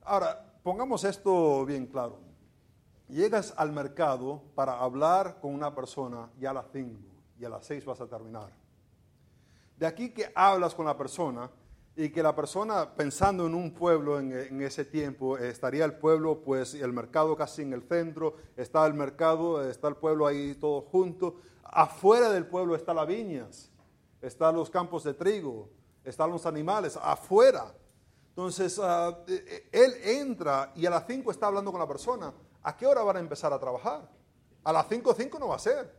Ahora, 0.02 0.58
pongamos 0.64 1.04
esto 1.04 1.64
bien 1.64 1.86
claro. 1.86 2.18
Llegas 3.06 3.54
al 3.56 3.70
mercado 3.70 4.42
para 4.56 4.80
hablar 4.80 5.38
con 5.40 5.54
una 5.54 5.72
persona 5.72 6.30
y 6.40 6.46
a 6.46 6.52
las 6.52 6.66
cinco 6.72 7.14
y 7.38 7.44
a 7.44 7.48
las 7.48 7.64
seis 7.64 7.84
vas 7.84 8.00
a 8.00 8.08
terminar. 8.08 8.50
De 9.76 9.86
aquí 9.86 10.10
que 10.10 10.32
hablas 10.34 10.74
con 10.74 10.86
la 10.86 10.96
persona 10.96 11.48
y 11.96 12.10
que 12.10 12.22
la 12.22 12.34
persona 12.34 12.94
pensando 12.94 13.46
en 13.46 13.54
un 13.54 13.74
pueblo 13.74 14.18
en, 14.18 14.62
ese 14.62 14.84
tiempo, 14.84 15.36
estaría 15.36 15.84
el 15.84 15.94
pueblo, 15.94 16.40
pues 16.42 16.74
el 16.74 16.92
mercado 16.92 17.36
casi 17.36 17.62
en 17.62 17.72
el 17.72 17.82
centro, 17.82 18.36
está 18.56 18.86
el 18.86 18.94
mercado, 18.94 19.68
está 19.68 19.88
el 19.88 19.96
pueblo 19.96 20.26
ahí 20.26 20.54
todo 20.54 20.82
junto, 20.82 21.36
afuera 21.64 22.30
del 22.30 22.46
pueblo 22.46 22.74
están 22.74 22.96
las 22.96 23.06
viñas, 23.06 23.70
están 24.22 24.54
los 24.54 24.70
campos 24.70 25.04
de 25.04 25.14
trigo, 25.14 25.68
están 26.04 26.30
los 26.30 26.46
animales, 26.46 26.98
afuera. 27.00 27.74
Entonces, 28.28 28.80
e, 29.26 29.68
él 29.72 29.94
entra 30.04 30.72
y 30.76 30.86
a 30.86 30.90
las 30.90 31.06
5 31.06 31.30
está 31.30 31.48
hablando 31.48 31.70
con 31.72 31.80
la 31.80 31.88
persona. 31.88 32.32
¿A 32.62 32.76
qué 32.76 32.86
hora 32.86 33.02
van 33.02 33.16
a 33.16 33.20
empezar 33.20 33.52
a 33.52 33.58
trabajar? 33.58 34.08
A 34.62 34.72
las 34.72 34.86
5, 34.88 35.14
5 35.14 35.38
no 35.38 35.48
va 35.48 35.56
a 35.56 35.58
ser. 35.58 35.94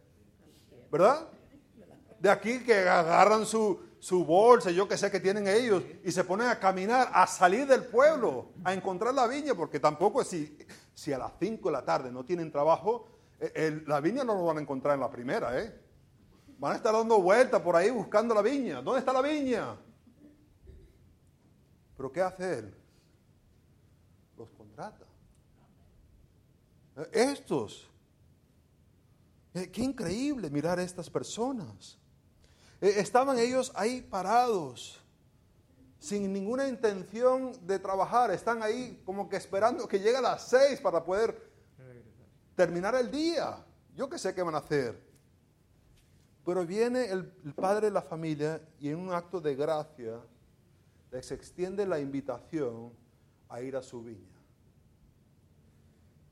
¿Verdad? 0.91 1.27
De 2.19 2.29
aquí 2.29 2.63
que 2.63 2.87
agarran 2.87 3.45
su, 3.45 3.79
su 4.01 4.25
bolsa, 4.25 4.71
yo 4.71 4.87
que 4.87 4.97
sé 4.97 5.11
que 5.11 5.19
tienen 5.19 5.47
ellos, 5.47 5.83
y 6.03 6.11
se 6.11 6.23
ponen 6.23 6.47
a 6.47 6.57
caminar, 6.59 7.11
a 7.13 7.27
salir 7.27 7.67
del 7.67 7.83
pueblo, 7.83 8.49
a 8.63 8.73
encontrar 8.73 9.13
la 9.13 9.27
viña, 9.27 9.53
porque 9.53 9.79
tampoco 9.79 10.23
si, 10.23 10.57
si 10.95 11.13
a 11.13 11.19
las 11.19 11.33
5 11.39 11.69
de 11.69 11.71
la 11.71 11.85
tarde 11.85 12.11
no 12.11 12.25
tienen 12.25 12.51
trabajo, 12.51 13.07
eh, 13.39 13.83
la 13.85 14.01
viña 14.01 14.23
no 14.23 14.33
lo 14.33 14.45
van 14.45 14.57
a 14.57 14.61
encontrar 14.61 14.95
en 14.95 15.01
la 15.01 15.11
primera, 15.11 15.55
¿eh? 15.61 15.79
Van 16.57 16.73
a 16.73 16.75
estar 16.77 16.91
dando 16.91 17.21
vueltas 17.21 17.61
por 17.61 17.75
ahí 17.75 17.91
buscando 17.91 18.33
la 18.33 18.41
viña. 18.41 18.81
¿Dónde 18.81 19.01
está 19.01 19.13
la 19.13 19.21
viña? 19.21 19.77
Pero 21.95 22.11
¿qué 22.11 22.21
hace 22.21 22.57
él? 22.57 22.75
Los 24.35 24.49
contrata. 24.49 25.05
Eh, 26.97 27.09
estos. 27.11 27.87
Qué 29.53 29.81
increíble 29.83 30.49
mirar 30.49 30.79
a 30.79 30.83
estas 30.83 31.07
personas. 31.07 31.99
Eh, 32.81 32.95
estaban 32.97 33.37
ellos 33.37 33.71
ahí 33.75 34.01
parados, 34.01 34.99
sin 35.99 36.33
ninguna 36.33 36.67
intención 36.67 37.53
de 37.65 37.77
trabajar. 37.77 38.31
Están 38.31 38.63
ahí 38.63 39.01
como 39.05 39.29
que 39.29 39.37
esperando 39.37 39.87
que 39.87 39.99
llegue 39.99 40.17
a 40.17 40.21
las 40.21 40.49
seis 40.49 40.81
para 40.81 41.03
poder 41.03 41.51
terminar 42.55 42.95
el 42.95 43.11
día. 43.11 43.63
Yo 43.95 44.09
qué 44.09 44.17
sé 44.17 44.33
qué 44.33 44.41
van 44.41 44.55
a 44.55 44.59
hacer. 44.59 44.99
Pero 46.43 46.65
viene 46.65 47.05
el, 47.05 47.25
padre 47.53 47.87
de 47.87 47.91
la 47.91 48.01
familia 48.01 48.59
y 48.79 48.89
en 48.89 48.97
un 48.97 49.13
acto 49.13 49.39
de 49.39 49.55
gracia 49.55 50.19
les 51.11 51.31
extiende 51.31 51.85
la 51.85 51.99
invitación 51.99 52.93
a 53.47 53.61
ir 53.61 53.75
a 53.75 53.83
su 53.83 54.01
viña. 54.01 54.39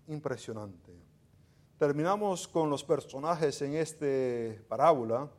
Impresionante. 0.07 0.91
Terminamos 1.77 2.47
con 2.47 2.71
los 2.71 2.83
personajes 2.83 3.61
en 3.61 3.75
esta 3.75 4.63
parábola 4.67 5.29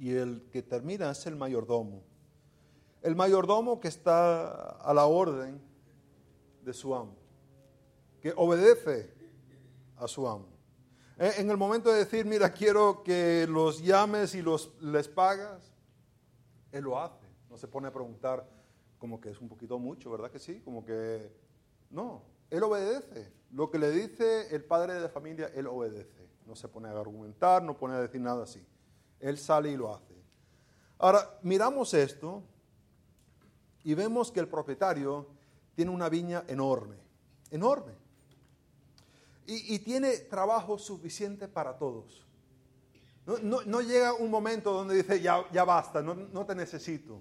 y 0.00 0.16
el 0.16 0.48
que 0.50 0.62
termina 0.62 1.10
es 1.10 1.26
el 1.26 1.36
mayordomo. 1.36 2.02
El 3.02 3.14
mayordomo 3.14 3.80
que 3.80 3.88
está 3.88 4.70
a 4.78 4.94
la 4.94 5.04
orden 5.04 5.60
de 6.64 6.72
su 6.72 6.94
amo, 6.94 7.16
que 8.22 8.32
obedece 8.34 9.12
a 9.96 10.08
su 10.08 10.26
amo. 10.26 10.48
En 11.18 11.50
el 11.50 11.58
momento 11.58 11.92
de 11.92 11.98
decir, 11.98 12.24
mira, 12.24 12.50
quiero 12.50 13.02
que 13.02 13.46
los 13.46 13.82
llames 13.82 14.34
y 14.34 14.40
los, 14.40 14.72
les 14.80 15.06
pagas, 15.06 15.70
él 16.72 16.84
lo 16.84 16.98
hace. 16.98 17.26
No 17.50 17.58
se 17.58 17.68
pone 17.68 17.88
a 17.88 17.92
preguntar 17.92 18.48
como 18.96 19.20
que 19.20 19.28
es 19.28 19.38
un 19.38 19.50
poquito 19.50 19.78
mucho, 19.78 20.10
¿verdad 20.10 20.30
que 20.30 20.38
sí? 20.38 20.62
Como 20.62 20.82
que, 20.82 21.30
no, 21.90 22.22
él 22.48 22.62
obedece. 22.62 23.30
Lo 23.52 23.70
que 23.70 23.78
le 23.78 23.90
dice 23.90 24.54
el 24.54 24.64
padre 24.64 24.94
de 24.94 25.10
familia, 25.10 25.50
él 25.54 25.66
obedece. 25.66 26.26
No 26.46 26.56
se 26.56 26.68
pone 26.68 26.88
a 26.88 26.92
argumentar, 26.92 27.62
no 27.62 27.76
pone 27.76 27.96
a 27.96 28.00
decir 28.00 28.22
nada 28.22 28.44
así. 28.44 28.66
Él 29.20 29.38
sale 29.38 29.70
y 29.70 29.76
lo 29.76 29.94
hace. 29.94 30.14
Ahora, 30.98 31.38
miramos 31.42 31.94
esto 31.94 32.42
y 33.84 33.94
vemos 33.94 34.30
que 34.30 34.40
el 34.40 34.48
propietario 34.48 35.26
tiene 35.74 35.90
una 35.90 36.08
viña 36.08 36.44
enorme, 36.48 36.96
enorme. 37.50 37.94
Y, 39.46 39.80
tiene 39.80 40.16
trabajo 40.18 40.78
suficiente 40.78 41.48
para 41.48 41.76
todos. 41.76 42.24
No, 43.42 43.80
llega 43.80 44.12
un 44.12 44.30
momento 44.30 44.72
donde 44.72 44.94
dice, 44.94 45.20
ya, 45.20 45.44
ya 45.50 45.64
basta, 45.64 46.00
no, 46.02 46.46
te 46.46 46.54
necesito. 46.54 47.20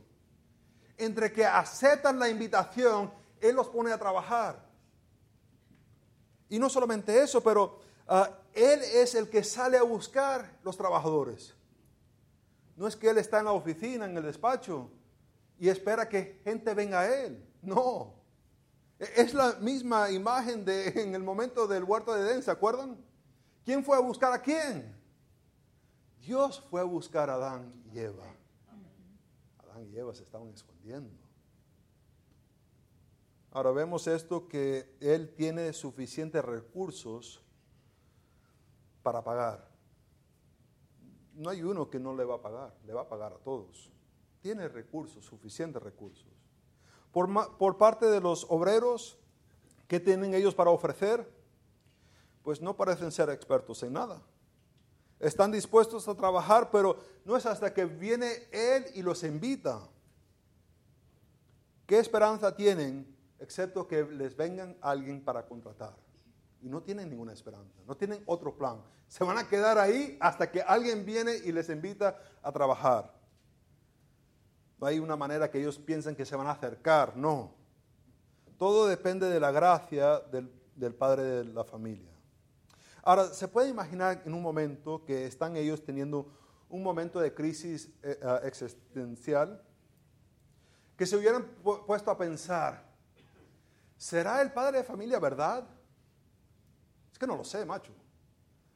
Entre 0.95 1.31
que 1.31 1.43
aceptan 1.43 2.19
la 2.19 2.29
invitación, 2.29 3.11
Él 3.41 3.55
los 3.55 3.69
pone 3.69 3.91
a 3.91 3.97
trabajar. 3.97 4.63
Y 6.49 6.59
no 6.59 6.69
solamente 6.69 7.19
eso, 7.19 7.41
pero 7.41 7.79
ah, 8.07 8.29
Él 8.53 8.79
es 8.83 9.15
el 9.15 9.27
que 9.27 9.43
sale 9.43 9.77
a 9.77 9.83
buscar 9.83 10.59
los 10.63 10.77
trabajadores. 10.77 11.55
No 12.79 12.87
es 12.87 12.95
que 12.95 13.09
Él 13.09 13.17
está 13.17 13.39
en 13.39 13.45
la 13.45 13.51
oficina, 13.51 14.05
en 14.05 14.15
el 14.15 14.23
despacho, 14.23 14.89
y 15.59 15.67
espera 15.67 16.07
que 16.07 16.39
gente 16.45 16.73
venga 16.73 17.01
a 17.01 17.13
Él. 17.13 17.45
No. 17.61 18.13
E, 18.97 19.05
es 19.17 19.33
la 19.33 19.55
misma 19.55 20.09
imagen 20.09 20.63
de 20.63 20.87
en 21.03 21.13
el 21.13 21.21
momento 21.21 21.67
del 21.67 21.83
huerto 21.83 22.13
de 22.13 22.21
Edén, 22.21 22.41
¿se 22.41 22.49
acuerdan? 22.49 22.97
¿Quién 23.65 23.83
fue 23.83 23.97
a 23.97 23.99
buscar 23.99 24.31
a 24.31 24.41
quién? 24.41 24.95
Dios 26.21 26.63
fue 26.69 26.79
a 26.79 26.85
buscar 26.85 27.29
a 27.29 27.33
Adán 27.33 27.69
y 27.93 27.99
Eva. 27.99 28.33
Adán 29.57 29.85
y 29.91 29.97
Eva 29.97 30.15
se 30.15 30.23
estaban 30.23 30.47
escondiendo. 30.53 31.11
Ahora 33.51 33.71
vemos 33.71 34.07
esto 34.07 34.47
que 34.47 34.95
Él 35.01 35.33
tiene 35.35 35.73
suficientes 35.73 36.45
recursos 36.45 37.43
para 39.03 39.21
pagar 39.21 39.68
no 41.39 41.49
hay 41.49 41.63
uno 41.63 41.89
que 41.89 41.99
no 41.99 42.13
le 42.13 42.25
va 42.25 42.35
a 42.35 42.41
pagar, 42.41 42.75
le 42.85 42.93
va 42.93 43.01
a 43.01 43.07
pagar 43.07 43.31
a 43.31 43.37
todos. 43.37 43.89
Tiene 44.41 44.67
recursos, 44.67 45.25
suficientes 45.25 45.81
recursos. 45.81 46.27
Por, 47.11 47.77
parte 47.77 48.07
de 48.07 48.19
los 48.19 48.45
obreros, 48.49 49.17
¿qué 49.87 50.01
tienen 50.01 50.33
ellos 50.33 50.53
para 50.53 50.69
ofrecer? 50.69 51.27
Pues 52.43 52.61
no 52.61 52.75
parecen 52.75 53.11
ser 53.11 53.29
expertos 53.29 53.81
en 53.83 53.93
nada. 53.93 54.21
Están 55.17 55.51
dispuestos 55.51 56.07
a 56.09 56.15
trabajar, 56.15 56.69
pero 56.71 56.97
no 57.23 57.37
es 57.37 57.45
hasta 57.45 57.73
que 57.73 57.85
viene 57.85 58.47
Él 58.51 58.85
y 58.93 59.01
los 59.01 59.23
invita. 59.23 59.79
¿Qué 61.85 61.99
esperanza 61.99 62.53
tienen 62.53 63.15
excepto 63.39 63.87
que 63.87 64.03
les 64.03 64.35
vengan 64.35 64.77
alguien 64.81 65.23
para 65.23 65.45
contratar? 65.45 65.95
Y 66.61 66.69
no 66.69 66.81
tienen 66.81 67.09
ninguna 67.09 67.33
esperanza, 67.33 67.81
no 67.87 67.95
tienen 67.95 68.21
otro 68.25 68.55
plan. 68.55 68.81
Se 69.07 69.23
van 69.23 69.37
a 69.37 69.47
quedar 69.47 69.77
ahí 69.77 70.17
hasta 70.19 70.51
que 70.51 70.61
alguien 70.61 71.05
viene 71.05 71.35
y 71.43 71.51
les 71.51 71.69
invita 71.69 72.17
a 72.41 72.51
trabajar. 72.51 73.13
No 74.79 74.87
hay 74.87 74.99
una 74.99 75.15
manera 75.15 75.49
que 75.49 75.59
ellos 75.59 75.77
piensen 75.77 76.15
que 76.15 76.25
se 76.25 76.35
van 76.35 76.47
a 76.47 76.51
acercar, 76.51 77.15
no. 77.15 77.55
Todo 78.57 78.87
depende 78.87 79.29
de 79.29 79.39
la 79.39 79.51
gracia 79.51 80.19
del, 80.19 80.95
padre 80.95 81.23
de 81.23 81.45
la 81.45 81.63
familia. 81.63 82.11
Ahora, 83.03 83.27
se 83.27 83.47
puede 83.47 83.69
imaginar 83.69 84.21
en 84.25 84.33
un 84.33 84.41
momento 84.41 85.03
que 85.05 85.25
están 85.25 85.55
ellos 85.55 85.83
teniendo 85.83 86.31
un 86.69 86.83
momento 86.83 87.19
de 87.19 87.33
crisis 87.33 87.89
eh, 88.03 88.19
eh, 88.21 88.39
existencial, 88.43 89.63
que 90.95 91.05
se 91.05 91.15
hubieran 91.15 91.45
puesto 91.87 92.11
a 92.11 92.17
pensar, 92.17 92.85
¿será 93.97 94.41
el 94.41 94.51
padre 94.51 94.79
de 94.79 94.83
familia 94.83 95.17
verdad? 95.19 95.65
Que 97.19 97.27
no 97.27 97.35
lo 97.35 97.43
sé, 97.43 97.65
macho. 97.65 97.91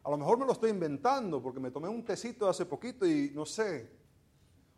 A 0.03 0.09
lo 0.11 0.17
mejor 0.17 0.37
me 0.37 0.45
lo 0.45 0.51
estoy 0.51 0.69
inventando 0.69 1.41
porque 1.41 1.61
me 1.61 1.71
tomé 1.71 1.87
un 1.87 2.03
tecito 2.03 2.49
hace 2.49 2.65
poquito 2.65 3.05
y 3.05 3.31
no 3.33 3.45
sé. 3.45 3.89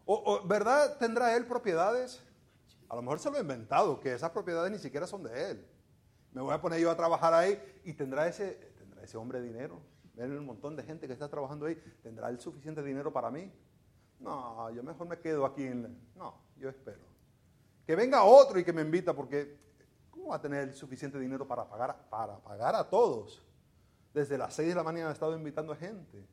O, 0.06 0.42
¿Verdad 0.46 0.98
tendrá 1.00 1.36
él 1.36 1.48
propiedades? 1.48 2.22
A 2.88 2.96
lo 2.96 3.02
mejor 3.02 3.20
se 3.20 3.32
lo 3.32 3.38
he 3.38 3.42
inventado, 3.42 4.00
que 4.00 4.14
esas 4.14 4.30
propiedades 4.30 4.72
ni 4.72 4.78
siquiera 4.78 5.08
son 5.08 5.24
de 5.24 5.52
él. 5.52 5.68
Me 6.32 6.42
voy 6.42 6.54
a 6.54 6.62
poner 6.62 6.80
yo 6.80 6.92
a 6.92 6.96
trabajar 6.96 7.34
ahí 7.34 7.60
y 7.84 7.94
tendrá 7.94 8.28
ese, 8.28 8.52
tendrá 8.78 9.02
ese 9.02 9.18
hombre 9.18 9.42
dinero. 9.42 9.82
Ven 10.14 10.38
un 10.38 10.46
montón 10.46 10.76
de 10.76 10.84
gente 10.84 11.08
que 11.08 11.14
está 11.14 11.28
trabajando 11.28 11.66
ahí. 11.66 11.76
¿Tendrá 12.04 12.30
él 12.30 12.40
suficiente 12.40 12.84
dinero 12.84 13.12
para 13.12 13.32
mí? 13.32 13.52
No, 14.20 14.70
yo 14.70 14.84
mejor 14.84 15.08
me 15.08 15.20
quedo 15.20 15.46
aquí 15.46 15.64
en... 15.64 15.98
No, 16.16 16.36
yo 16.58 16.70
espero. 16.70 17.02
Que 17.88 17.96
venga 17.96 18.24
otro 18.24 18.60
y 18.60 18.64
que 18.64 18.74
me 18.74 18.82
invita 18.82 19.14
porque 19.14 19.58
¿cómo 20.12 20.28
va 20.28 20.36
a 20.36 20.42
tener 20.42 20.74
suficiente 20.74 21.20
dinero 21.20 21.48
para 21.48 21.68
pagar, 21.68 22.10
para 22.10 22.38
pagar 22.38 22.76
a 22.76 22.88
todos? 22.88 23.45
Desde 24.16 24.38
las 24.38 24.54
6 24.54 24.70
de 24.70 24.76
la 24.76 24.84
mañana 24.84 25.10
ha 25.10 25.12
estado 25.12 25.36
invitando 25.36 25.74
a 25.74 25.76
gente. 25.76 26.26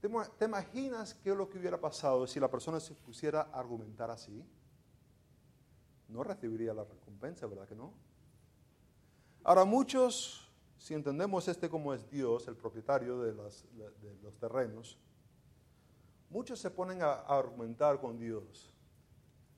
¿Te, 0.00 0.44
imaginas 0.44 1.14
qué 1.14 1.30
es 1.30 1.36
lo 1.36 1.48
que 1.48 1.56
hubiera 1.56 1.80
pasado 1.80 2.26
si 2.26 2.40
la 2.40 2.50
persona 2.50 2.80
se 2.80 2.94
pusiera 2.94 3.42
a 3.42 3.60
argumentar 3.60 4.10
así? 4.10 4.44
No 6.08 6.24
recibiría 6.24 6.74
la 6.74 6.82
recompensa, 6.82 7.46
¿verdad 7.46 7.68
que 7.68 7.76
no? 7.76 7.94
Ahora 9.44 9.64
muchos, 9.64 10.50
si 10.78 10.94
entendemos 10.94 11.46
este 11.46 11.70
como 11.70 11.94
es 11.94 12.10
Dios, 12.10 12.48
el 12.48 12.56
propietario 12.56 13.20
de, 13.20 13.32
los 13.34 14.36
terrenos, 14.40 14.98
muchos 16.28 16.58
se 16.58 16.72
ponen 16.72 17.02
a, 17.02 17.12
a 17.12 17.38
argumentar 17.38 18.00
con 18.00 18.18
Dios. 18.18 18.74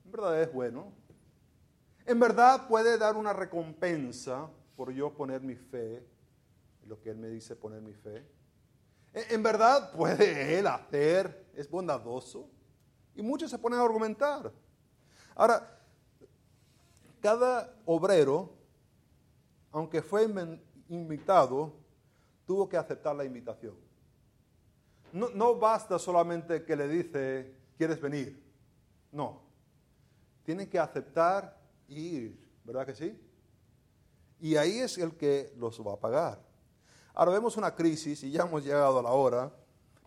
En 0.05 0.11
verdad 0.11 0.39
es 0.39 0.53
bueno. 0.53 0.93
En 2.05 2.19
verdad 2.19 2.67
puede 2.67 2.99
dar 2.99 3.17
una 3.17 3.33
recompensa 3.33 4.51
por 4.75 4.91
yo 4.91 5.11
poner 5.11 5.41
mi 5.41 5.55
fe 5.55 6.05
lo 6.89 6.99
que 6.99 7.11
Él 7.11 7.17
me 7.17 7.29
dice 7.29 7.55
poner 7.55 7.81
mi 7.81 7.93
fe. 7.93 8.25
En 9.13 9.43
verdad 9.43 9.91
puede 9.91 10.57
Él 10.57 10.67
hacer, 10.67 11.47
es 11.53 11.69
bondadoso. 11.69 12.49
Y 13.15 13.21
muchos 13.21 13.51
se 13.51 13.59
ponen 13.59 13.79
a 13.79 13.83
argumentar. 13.83 14.51
Ahora, 15.35 15.79
cada 17.21 17.75
obrero, 17.85 18.55
aunque 19.71 20.01
fue 20.01 20.27
invitado, 20.89 21.73
tuvo 22.45 22.67
que 22.67 22.77
aceptar 22.77 23.15
la 23.15 23.23
invitación. 23.23 23.75
No, 25.11 25.55
basta 25.55 25.99
solamente 25.99 26.63
que 26.63 26.75
le 26.75 26.87
dice, 26.87 27.53
¿quieres 27.77 28.01
venir? 28.01 28.41
No. 29.11 29.41
Tiene 30.43 30.67
que 30.67 30.79
aceptar 30.79 31.59
ir, 31.87 32.39
¿verdad 32.63 32.85
que 32.85 32.95
sí? 32.95 33.19
Y 34.39 34.55
ahí 34.55 34.79
es 34.79 34.97
el 34.97 35.15
que 35.15 35.53
los 35.57 35.79
va 35.85 35.93
a 35.93 35.99
pagar. 35.99 36.48
Ahora 37.19 37.33
vemos 37.33 37.57
una 37.57 37.75
crisis 37.75 38.23
y 38.23 38.31
ya 38.31 38.43
hemos 38.43 38.63
llegado 38.63 38.99
a 38.99 39.03
la 39.03 39.09
hora, 39.09 39.51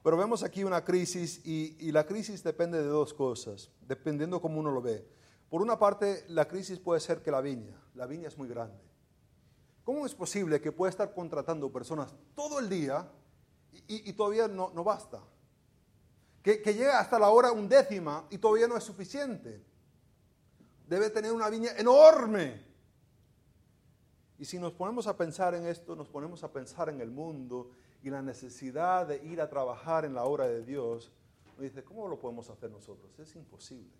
pero 0.03 0.16
vemos 0.16 0.42
aquí 0.42 0.64
una 0.64 0.83
crisis 0.83 1.42
y, 1.44 1.77
y 1.79 1.92
la 1.92 2.07
crisis 2.07 2.42
depende 2.42 2.79
de 2.79 2.87
dos 2.88 3.12
cosas, 3.12 3.70
dependiendo 3.83 4.40
cómo 4.40 4.59
uno 4.59 4.70
lo 4.70 4.81
ve. 4.81 5.07
Por 5.51 5.61
una 5.61 5.79
parte, 5.79 6.25
la 6.29 6.48
crisis 6.48 6.79
puede 6.79 7.01
ser 7.01 7.20
que 7.20 7.31
la 7.31 7.42
viña, 7.42 7.79
la 7.96 8.07
viña 8.07 8.29
es 8.29 8.38
muy 8.38 8.48
grande. 8.48 8.83
¿Cómo 9.85 10.07
es 10.07 10.14
posible 10.14 10.62
que 10.62 10.72
pueda 10.72 10.88
estar 10.88 11.12
contratando 11.12 11.70
personas 11.70 12.14
todo 12.35 12.59
el 12.59 12.70
día 12.70 13.07
y, 13.88 14.11
todavía 14.14 14.48
no, 14.48 14.70
no 14.75 14.83
basta? 14.83 15.22
Que, 16.42 16.62
que 16.62 16.72
llega 16.72 16.98
hasta 16.98 17.18
la 17.18 17.29
hora 17.29 17.53
undécima 17.53 18.25
y 18.31 18.38
todavía 18.38 18.66
no 18.66 18.79
es 18.79 18.85
suficiente. 18.85 19.62
Debe 20.88 21.11
tener 21.11 21.31
una 21.33 21.51
viña 21.51 21.72
enorme. 21.77 22.72
Y 24.42 24.44
si 24.44 24.59
nos 24.59 24.72
ponemos 24.72 25.07
a 25.07 25.16
pensar 25.16 25.55
en 25.55 25.66
esto, 25.66 25.94
nos 25.94 26.09
ponemos 26.09 26.42
a 26.42 26.52
pensar 26.52 26.88
en 26.88 27.00
el 27.00 27.12
mundo 27.12 27.70
y 28.02 28.11
la 28.11 28.22
necesidad 28.22 29.07
de 29.07 29.24
ir 29.24 29.40
a 29.40 29.48
trabajar 29.48 30.05
en 30.05 30.14
la 30.14 30.24
obra 30.24 30.48
de 30.48 30.64
Dios, 30.64 31.12
nos 31.52 31.61
dice, 31.61 31.85
¿cómo 31.85 32.09
lo 32.09 32.18
podemos 32.18 32.50
hacer 32.50 32.68
nosotros? 32.68 33.16
Es 33.20 33.37
imposible. 33.37 33.92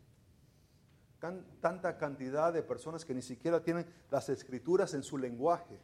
Tanta 1.61 1.97
cantidad 1.97 2.53
de 2.53 2.65
personas 2.65 3.05
que 3.05 3.15
ni 3.15 3.23
siquiera 3.23 3.63
tienen 3.63 3.87
las 4.11 4.29
escrituras 4.31 4.95
en 4.95 5.05
su 5.05 5.17
lenguaje. 5.17 5.79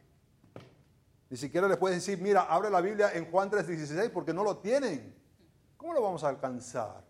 Ni 1.29 1.37
siquiera 1.37 1.69
le 1.69 1.77
puedes 1.77 2.05
decir, 2.05 2.21
mira, 2.21 2.41
abre 2.41 2.69
la 2.69 2.81
Biblia 2.81 3.13
en 3.13 3.31
Juan 3.31 3.49
3:16 3.49 4.11
porque 4.11 4.33
no 4.33 4.43
lo 4.43 4.57
tienen. 4.57 5.15
¿Cómo 5.77 5.93
lo 5.93 6.01
vamos 6.01 6.25
a 6.25 6.27
alcanzar? 6.27 7.05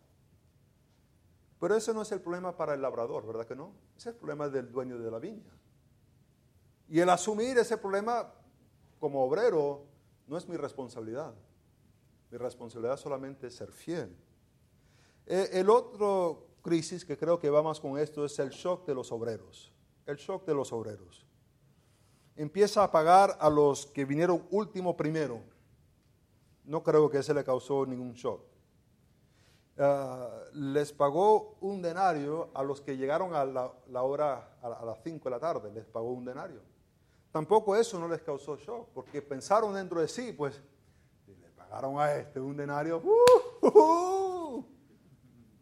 Pero 1.60 1.76
ese 1.76 1.96
no 1.96 2.04
es 2.04 2.12
el 2.12 2.22
problema 2.22 2.56
para 2.56 2.76
el 2.76 2.82
labrador, 2.84 3.26
¿verdad 3.26 3.48
que 3.48 3.56
no? 3.56 3.74
Ese 3.98 4.10
es 4.10 4.14
el 4.14 4.20
problema 4.20 4.50
del 4.50 4.72
dueño 4.72 5.00
de 5.00 5.10
la 5.10 5.18
viña. 5.18 5.59
Y 6.90 7.00
el 7.00 7.10
asumir 7.10 7.58
ese 7.58 7.78
problema 7.78 8.34
como 9.00 9.24
obrero 9.24 9.86
no 10.28 10.38
es 10.38 10.48
mi 10.48 10.58
responsabilidad. 10.58 11.34
Mi 12.32 12.38
responsabilidad 12.38 12.98
solamente 12.98 13.48
es 13.48 13.56
ser 13.56 13.72
fiel. 13.72 14.16
Eh, 15.26 15.50
el 15.54 15.70
otro 15.70 16.48
crisis 16.62 17.06
que 17.06 17.18
creo 17.18 17.40
que 17.40 17.50
va 17.50 17.62
más 17.62 17.80
con 17.80 17.98
esto 17.98 18.26
es 18.26 18.38
el 18.40 18.50
shock 18.50 18.88
de 18.88 18.96
los 18.96 19.12
obreros. 19.12 19.72
El 20.06 20.18
shock 20.18 20.46
de 20.46 20.56
los 20.56 20.74
obreros. 20.74 21.26
Empieza 22.36 22.84
a 22.84 22.92
pagar 22.92 23.38
a 23.40 23.50
los 23.50 23.86
que 23.86 24.06
vinieron 24.06 24.48
último 24.50 24.98
primero. 24.98 25.42
No 26.64 26.82
creo 26.84 27.10
que 27.10 27.20
ese 27.20 27.34
le 27.34 27.44
causó 27.44 27.86
ningún 27.86 28.14
shock. 28.14 28.42
Ah, 29.78 30.44
les 30.54 30.92
pagó 30.92 31.58
un 31.62 31.82
denario 31.82 32.50
a 32.54 32.64
los 32.64 32.82
que 32.82 32.98
llegaron 32.98 33.34
a 33.34 33.46
la, 33.46 33.72
la 33.88 34.04
hora, 34.04 34.58
a, 34.62 34.68
a 34.68 34.86
las 34.86 35.02
5 35.04 35.24
de 35.24 35.30
la 35.30 35.40
tarde, 35.40 35.72
les 35.72 35.86
pagó 35.86 36.12
un 36.12 36.26
denario. 36.26 36.62
Tampoco 37.32 37.76
eso 37.76 38.00
no 38.00 38.08
les 38.08 38.22
causó 38.22 38.58
shock, 38.58 38.90
porque 38.94 39.22
pensaron 39.22 39.74
dentro 39.74 40.02
de 40.02 40.08
sí, 40.08 40.34
pues, 40.34 40.60
le 41.28 41.50
pagaron 41.50 42.00
a 42.00 42.16
este 42.16 42.40
un 42.40 42.58
denario, 42.58 42.98
¡uh! 42.98 43.68
uh, 43.68 43.80
uh! 43.80 44.66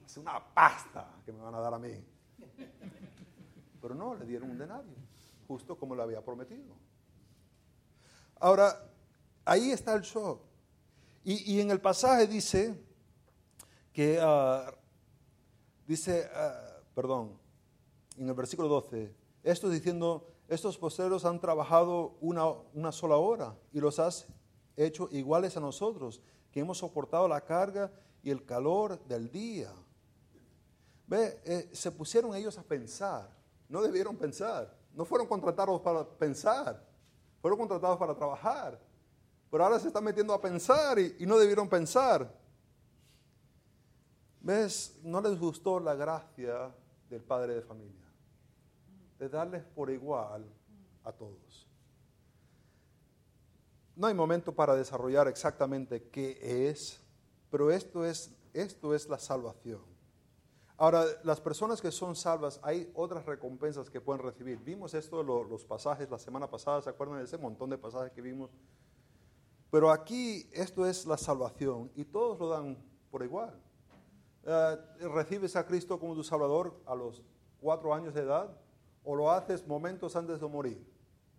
es 0.06 0.16
una 0.16 0.42
pasta 0.54 1.12
que 1.26 1.34
me 1.34 1.42
van 1.42 1.56
a 1.56 1.60
dar 1.60 1.74
a 1.74 1.80
mí. 1.80 1.92
Pero 3.82 3.94
no, 3.94 4.16
le 4.16 4.26
dieron 4.26 4.50
un 4.52 4.58
denario, 4.58 4.94
justo 5.48 5.78
como 5.78 5.94
le 5.94 6.04
había 6.04 6.24
prometido. 6.24 6.74
Ahora, 8.40 8.90
ahí 9.44 9.72
está 9.72 9.94
el 9.94 10.02
shock. 10.02 10.42
Y, 11.26 11.56
y 11.56 11.60
en 11.60 11.72
el 11.72 11.82
pasaje 11.82 12.28
dice 12.28 12.82
que, 13.92 14.20
ah, 14.22 14.74
dice, 15.86 16.30
ah, 16.34 16.80
perdón, 16.96 17.38
en 18.16 18.30
el 18.30 18.34
versículo 18.34 18.70
12, 18.70 19.14
esto 19.44 19.70
diciendo, 19.70 20.37
estos 20.48 20.78
postreros 20.78 21.26
han 21.26 21.40
trabajado 21.40 22.18
una, 22.22 22.48
una 22.74 22.92
sola 22.92 23.18
hora 23.18 23.56
y 23.74 23.80
los 23.80 24.00
has 24.00 24.28
hecho 24.76 25.10
iguales 25.12 25.58
a 25.58 25.60
nosotros, 25.60 26.22
que 26.52 26.62
hemos 26.62 26.78
soportado 26.78 27.28
la 27.28 27.42
carga 27.42 27.92
y 28.24 28.30
el 28.30 28.46
calor 28.46 29.04
del 29.06 29.30
día. 29.30 29.74
Ve, 31.08 31.42
eh, 31.46 31.70
se 31.74 31.92
pusieron 31.92 32.36
ellos 32.36 32.58
a 32.58 32.64
pensar, 32.64 33.30
no 33.68 33.82
debieron 33.82 34.16
pensar, 34.16 34.78
no 34.94 35.06
fueron 35.06 35.28
contratados 35.28 35.82
para 35.82 36.06
pensar, 36.06 36.86
fueron 37.42 37.60
contratados 37.60 37.98
para 37.98 38.16
trabajar, 38.16 38.80
pero 39.50 39.64
ahora 39.64 39.80
se 39.80 39.88
están 39.88 40.04
metiendo 40.04 40.34
a 40.34 40.42
pensar 40.42 41.00
y, 41.00 41.16
y 41.20 41.26
no 41.26 41.38
debieron 41.38 41.68
pensar. 41.70 42.34
¿Ves? 44.42 45.00
No 45.04 45.20
les 45.22 45.38
gustó 45.40 45.80
la 45.80 45.96
gracia 45.96 46.74
del 47.10 47.24
padre 47.24 47.56
de 47.56 47.62
familia, 47.62 48.07
de 49.20 49.30
darles 49.30 49.64
por 49.64 49.90
igual 49.90 50.46
a 51.04 51.12
todos. 51.12 51.68
No 53.96 54.08
hay 54.08 54.14
momento 54.14 54.54
para 54.54 54.76
desarrollar 54.76 55.28
exactamente 55.28 56.10
qué 56.10 56.70
es, 56.70 57.02
pero 57.50 57.72
esto 57.72 58.06
es, 58.06 58.32
esto 58.54 58.94
es 58.94 59.10
la 59.10 59.18
salvación. 59.18 59.82
Ahora, 60.80 61.06
las 61.24 61.42
personas 61.42 61.82
que 61.82 61.92
son 61.92 62.16
salvas, 62.16 62.60
hay 62.62 62.92
otras 62.94 63.26
recompensas 63.26 63.90
que 63.90 64.00
pueden 64.00 64.22
recibir. 64.22 64.60
Vimos 64.60 64.94
esto, 64.94 65.24
lo- 65.24 65.44
los 65.44 65.66
pasajes 65.66 66.08
la 66.12 66.20
semana 66.20 66.48
pasada, 66.48 66.82
¿se 66.84 66.90
acuerdan 66.92 67.18
de 67.18 67.24
ese 67.24 67.40
montón 67.40 67.72
de 67.72 67.80
pasajes 67.80 68.12
que 68.12 68.22
vimos? 68.22 68.52
Pero 69.72 69.90
aquí 69.90 70.48
esto 70.54 70.86
es 70.86 71.08
la 71.08 71.18
salvación 71.18 71.92
y 71.96 72.06
todos 72.06 72.38
lo 72.40 72.50
dan 72.50 72.78
por 73.10 73.24
igual. 73.24 73.60
Eh, 74.44 74.78
¿Recibes 75.12 75.56
a 75.56 75.66
Cristo 75.66 76.00
como 76.00 76.14
tu 76.14 76.24
Salvador 76.24 76.80
a 76.86 76.94
los 76.94 77.24
cuatro 77.60 77.92
años 77.96 78.14
de 78.14 78.22
edad 78.22 78.56
o 79.10 79.16
lo 79.16 79.32
haces 79.32 79.66
momentos 79.66 80.18
antes 80.18 80.42
de 80.42 80.48
morir? 80.48 80.86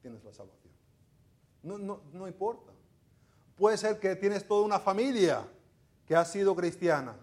Tienes 0.00 0.24
la 0.24 0.33
salvación. 0.33 0.72
No, 1.62 1.76
no, 1.76 2.00
no 2.14 2.26
importa. 2.26 2.72
Puede 3.57 3.76
ser 3.76 4.00
que 4.00 4.16
tienes 4.16 4.48
toda 4.48 4.64
una 4.64 4.78
familia 4.78 5.46
que 6.07 6.16
ha 6.16 6.24
sido 6.24 6.57
cristiana, 6.57 7.14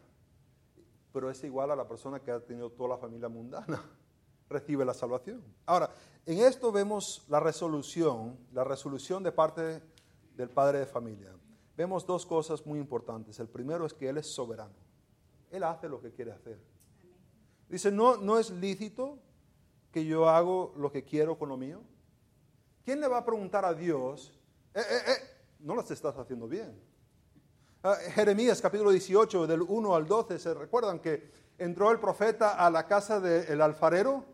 pero 1.12 1.32
es 1.32 1.44
igual 1.44 1.72
a 1.72 1.76
la 1.76 1.88
persona 1.88 2.20
que 2.20 2.30
ha 2.30 2.40
tenido 2.40 2.70
toda 2.70 2.90
la 2.90 2.98
familia 2.98 3.28
mundana. 3.28 3.82
Recibe 4.50 4.86
la 4.86 4.94
salvación. 4.94 5.44
Ahora, 5.66 5.90
en 6.28 6.38
esto 6.38 6.72
vemos 6.72 7.26
la 7.28 7.40
resolución, 7.40 8.38
la 8.54 8.64
resolución 8.64 9.24
de 9.24 9.32
parte 9.32 9.82
del 10.36 10.50
padre 10.52 10.78
de 10.78 10.86
familia. 10.86 11.32
Vemos 11.76 12.06
dos 12.06 12.24
cosas 12.24 12.64
muy 12.68 12.78
importantes. 12.78 13.40
El 13.40 13.50
primero 13.50 13.84
es 13.84 13.96
que 13.96 14.10
Él 14.10 14.20
es 14.20 14.28
soberano. 14.28 14.76
Él 15.50 15.64
hace 15.64 15.90
lo 15.90 16.00
que 16.00 16.12
quiere 16.12 16.34
hacer. 16.34 16.60
Dice, 17.68 17.92
no, 17.92 18.18
no 18.18 18.38
es 18.38 18.52
lícito 18.52 19.18
que 19.96 20.04
yo 20.04 20.28
hago 20.28 20.74
lo 20.76 20.92
que 20.92 21.06
quiero 21.06 21.40
con 21.40 21.48
lo 21.48 21.56
mío. 21.56 21.82
¿Quién 22.84 23.00
le 23.00 23.08
va 23.08 23.20
a 23.20 23.24
preguntar 23.24 23.64
a 23.64 23.74
Dios, 23.74 24.38
eh, 24.74 24.82
eh, 24.82 25.02
eh, 25.08 25.14
no 25.60 25.74
las 25.74 25.90
estás 25.90 26.18
haciendo 26.18 26.50
bien? 26.50 26.78
Ah, 27.82 27.96
Jeremías 28.14 28.62
capítulo 28.62 28.92
18, 28.92 29.48
del 29.48 29.62
1 29.62 29.96
al 29.96 30.06
12, 30.06 30.38
¿se 30.38 30.54
recuerdan 30.54 31.00
que 31.00 31.32
entró 31.58 31.92
el 31.92 32.02
profeta 32.02 32.56
a 32.56 32.70
la 32.70 32.86
casa 32.88 33.22
del 33.22 33.62
alfarero? 33.62 34.26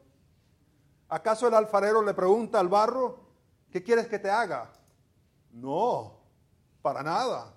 ¿Acaso 1.09 1.47
el 1.47 1.53
alfarero 1.53 2.01
le 2.01 2.15
pregunta 2.15 2.59
al 2.59 2.67
barro, 2.67 3.19
¿qué 3.69 3.83
quieres 3.83 4.07
que 4.07 4.17
te 4.17 4.31
haga? 4.31 4.73
No, 5.51 6.23
para 6.81 7.03
nada. 7.03 7.53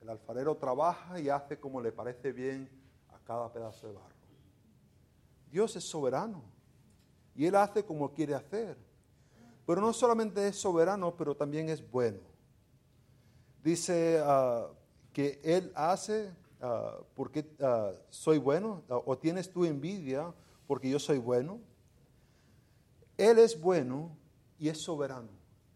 El 0.00 0.08
alfarero 0.08 0.56
trabaja 0.56 1.20
y 1.20 1.28
hace 1.28 1.60
como 1.60 1.82
le 1.82 1.92
parece 1.92 2.32
bien 2.32 2.70
a 3.10 3.18
cada 3.18 3.52
pedazo 3.52 3.86
de 3.86 3.92
barro. 3.92 4.14
Dios 5.50 5.76
es 5.76 5.84
soberano 5.84 6.58
y 7.40 7.46
Él 7.46 7.56
hace 7.56 7.82
como 7.82 8.12
quiere 8.12 8.34
hacer. 8.34 8.76
Pero 9.66 9.80
no 9.80 9.94
solamente 9.94 10.46
es 10.46 10.56
soberano, 10.56 11.16
pero 11.16 11.34
también 11.34 11.70
es 11.70 11.90
bueno. 11.90 12.18
Dice 13.64 14.20
ah, 14.22 14.66
que 15.10 15.40
Él 15.42 15.72
hace 15.74 16.34
ah, 16.60 16.98
porque 17.14 17.50
ah, 17.62 17.92
soy 18.10 18.36
bueno, 18.36 18.82
o 18.90 19.16
tienes 19.16 19.50
tu 19.50 19.64
envidia 19.64 20.34
porque 20.66 20.90
yo 20.90 20.98
soy 20.98 21.16
bueno. 21.16 21.60
Él 23.16 23.38
es 23.38 23.58
bueno 23.58 24.14
y 24.58 24.68
es 24.68 24.76
soberano 24.76 25.30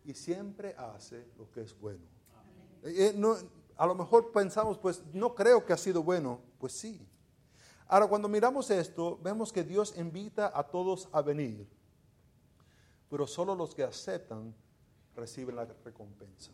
y 0.04 0.12
siempre 0.12 0.74
hace 0.76 1.26
lo 1.38 1.50
que 1.50 1.62
es 1.62 1.80
bueno. 1.80 2.04
Eh, 2.82 3.06
eh, 3.06 3.14
no, 3.16 3.36
A 3.78 3.86
lo 3.86 3.94
mejor 3.94 4.32
pensamos, 4.32 4.76
pues 4.76 5.02
no 5.14 5.34
creo 5.34 5.64
que 5.64 5.72
ha 5.72 5.78
sido 5.78 6.02
bueno. 6.02 6.40
Pues 6.58 6.74
sí. 6.74 7.00
Ahora, 7.86 8.06
cuando 8.06 8.28
miramos 8.28 8.70
esto, 8.70 9.18
vemos 9.22 9.52
que 9.52 9.62
Dios 9.62 9.96
invita 9.96 10.50
a 10.54 10.64
todos 10.64 11.08
a 11.12 11.20
venir, 11.22 11.68
pero 13.10 13.26
solo 13.26 13.54
los 13.54 13.74
que 13.74 13.82
aceptan 13.82 14.54
reciben 15.14 15.56
la 15.56 15.64
recompensa. 15.64 16.50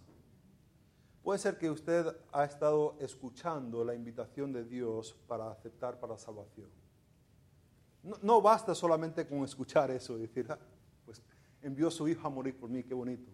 Puede 1.22 1.38
ser 1.38 1.58
que 1.58 1.70
usted 1.70 2.06
ha 2.32 2.44
estado 2.44 2.96
escuchando 2.98 3.84
la 3.84 3.94
invitación 3.94 4.52
de 4.52 4.64
Dios 4.64 5.14
para 5.28 5.50
aceptar 5.50 6.00
para 6.00 6.16
salvación. 6.16 6.68
No, 8.22 8.40
basta 8.40 8.74
solamente 8.74 9.26
con 9.26 9.44
escuchar 9.44 9.90
eso 9.90 10.16
y 10.16 10.22
decir, 10.22 10.46
ah, 10.50 10.58
pues 11.04 11.22
envió 11.60 11.90
su 11.90 12.08
hijo 12.08 12.26
a 12.26 12.30
morir 12.30 12.58
por 12.58 12.70
mí, 12.70 12.82
qué 12.82 12.94
bonito. 12.94 13.30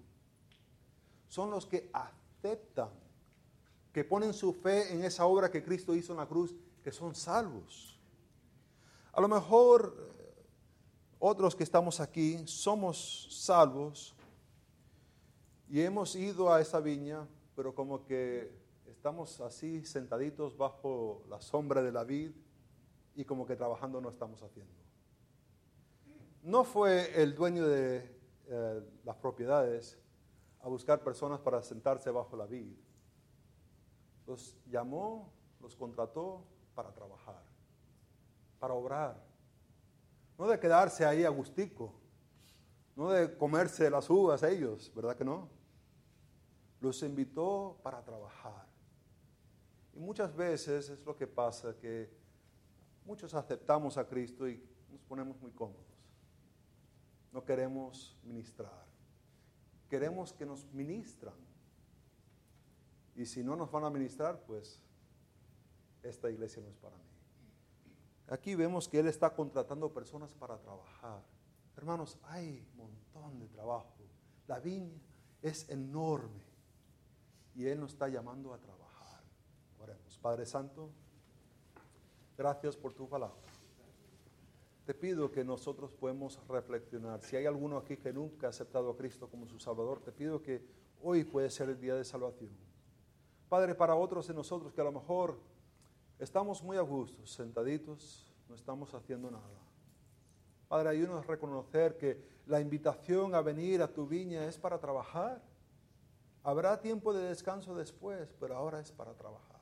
Son 1.28 1.50
los 1.50 1.64
que 1.66 1.88
aceptan, 1.92 2.90
que 3.92 4.04
ponen 4.04 4.34
su 4.34 4.52
fe 4.52 4.92
en 4.92 5.04
esa 5.04 5.24
obra 5.24 5.50
que 5.50 5.62
Cristo 5.62 5.94
hizo 5.94 6.12
en 6.12 6.18
la 6.18 6.26
cruz, 6.26 6.54
que 6.86 6.92
son 6.92 7.16
salvos. 7.16 7.98
A 9.12 9.20
lo 9.20 9.26
mejor 9.26 9.92
eh, 9.98 10.46
otros 11.18 11.56
que 11.56 11.64
estamos 11.64 11.98
aquí 11.98 12.46
somos 12.46 13.26
salvos 13.44 14.14
y 15.68 15.80
hemos 15.80 16.14
ido 16.14 16.54
a 16.54 16.60
esa 16.60 16.78
viña 16.78 17.26
pero 17.56 17.74
como 17.74 18.04
que 18.04 18.56
estamos 18.86 19.40
así 19.40 19.84
sentaditos 19.84 20.56
bajo 20.56 21.24
la 21.28 21.40
sombra 21.40 21.82
de 21.82 21.90
la 21.90 22.04
vid 22.04 22.30
y 23.16 23.24
como 23.24 23.46
que 23.46 23.56
trabajando 23.56 24.00
no 24.00 24.08
estamos 24.08 24.40
haciendo. 24.44 24.72
No 26.44 26.62
fue 26.62 27.20
el 27.20 27.34
dueño 27.34 27.66
de 27.66 28.16
eh, 28.46 28.82
las 29.02 29.16
propiedades 29.16 29.98
a 30.60 30.68
buscar 30.68 31.02
personas 31.02 31.40
para 31.40 31.64
sentarse 31.64 32.12
bajo 32.12 32.36
la 32.36 32.46
vid. 32.46 32.76
Los 34.24 34.56
llamó, 34.70 35.32
los 35.60 35.74
contrató 35.74 36.44
para 36.76 36.92
trabajar, 36.92 37.42
para 38.60 38.74
obrar. 38.74 39.20
No 40.38 40.46
de 40.46 40.60
quedarse 40.60 41.04
ahí 41.04 41.24
agustico, 41.24 41.92
no 42.94 43.10
de 43.10 43.36
comerse 43.36 43.90
las 43.90 44.08
uvas 44.08 44.44
ellos, 44.44 44.92
¿verdad 44.94 45.16
que 45.16 45.24
no? 45.24 45.56
los 46.80 47.02
invitó 47.02 47.78
para 47.82 48.02
trabajar. 48.02 48.66
Y 49.94 49.98
muchas 49.98 50.34
veces 50.34 50.90
es 50.90 51.04
lo 51.04 51.16
que 51.16 51.26
pasa, 51.26 51.76
que 51.76 52.10
muchos 53.04 53.34
aceptamos 53.34 53.96
a 53.96 54.06
Cristo 54.06 54.48
y 54.48 54.62
nos 54.90 55.02
ponemos 55.02 55.40
muy 55.40 55.52
cómodos. 55.52 55.84
No 57.32 57.44
queremos 57.44 58.16
ministrar. 58.22 58.86
Queremos 59.88 60.32
que 60.32 60.44
nos 60.44 60.64
ministran. 60.72 61.34
Y 63.14 63.24
si 63.24 63.42
no 63.42 63.56
nos 63.56 63.70
van 63.70 63.84
a 63.84 63.90
ministrar, 63.90 64.42
pues 64.46 64.80
esta 66.08 66.30
iglesia 66.30 66.62
no 66.62 66.68
es 66.68 66.76
para 66.76 66.96
mí. 66.96 67.04
Aquí 68.28 68.54
vemos 68.54 68.88
que 68.88 68.98
Él 68.98 69.06
está 69.06 69.34
contratando 69.34 69.92
personas 69.92 70.34
para 70.34 70.58
trabajar. 70.58 71.22
Hermanos, 71.76 72.18
hay 72.24 72.66
un 72.72 72.76
montón 72.76 73.38
de 73.38 73.48
trabajo. 73.48 73.94
La 74.46 74.58
viña 74.58 75.00
es 75.42 75.68
enorme 75.68 76.44
y 77.54 77.66
Él 77.66 77.80
nos 77.80 77.92
está 77.92 78.08
llamando 78.08 78.52
a 78.52 78.58
trabajar. 78.58 79.22
Oremos. 79.78 80.18
Padre 80.18 80.46
Santo, 80.46 80.90
gracias 82.36 82.76
por 82.76 82.94
tu 82.94 83.08
palabra. 83.08 83.36
Te 84.84 84.94
pido 84.94 85.30
que 85.30 85.44
nosotros 85.44 85.92
podemos 85.92 86.40
reflexionar. 86.48 87.20
Si 87.20 87.36
hay 87.36 87.46
alguno 87.46 87.76
aquí 87.76 87.96
que 87.96 88.12
nunca 88.12 88.46
ha 88.46 88.50
aceptado 88.50 88.90
a 88.90 88.96
Cristo 88.96 89.28
como 89.28 89.46
su 89.46 89.58
Salvador, 89.58 90.00
te 90.00 90.12
pido 90.12 90.40
que 90.40 90.64
hoy 91.02 91.24
puede 91.24 91.50
ser 91.50 91.68
el 91.68 91.80
día 91.80 91.94
de 91.94 92.04
salvación. 92.04 92.50
Padre, 93.48 93.74
para 93.74 93.94
otros 93.94 94.26
de 94.28 94.34
nosotros 94.34 94.72
que 94.72 94.80
a 94.80 94.84
lo 94.84 94.92
mejor 94.92 95.38
estamos 96.18 96.62
muy 96.62 96.76
a 96.76 96.82
gusto, 96.82 97.26
sentaditos, 97.26 98.32
no 98.48 98.54
estamos 98.54 98.94
haciendo 98.94 99.30
nada. 99.30 99.60
Padre, 100.68 100.90
ayúdanos 100.90 101.24
a 101.24 101.28
reconocer 101.28 101.96
que 101.96 102.20
la 102.46 102.60
invitación 102.60 103.34
a 103.34 103.40
venir 103.40 103.82
a 103.82 103.92
tu 103.92 104.06
viña 104.06 104.44
es 104.44 104.58
para 104.58 104.78
trabajar 104.78 105.42
Habrá 106.46 106.80
tiempo 106.80 107.12
de 107.12 107.24
descanso 107.24 107.74
después, 107.74 108.32
pero 108.38 108.54
ahora 108.54 108.78
es 108.78 108.92
para 108.92 109.12
trabajar. 109.14 109.60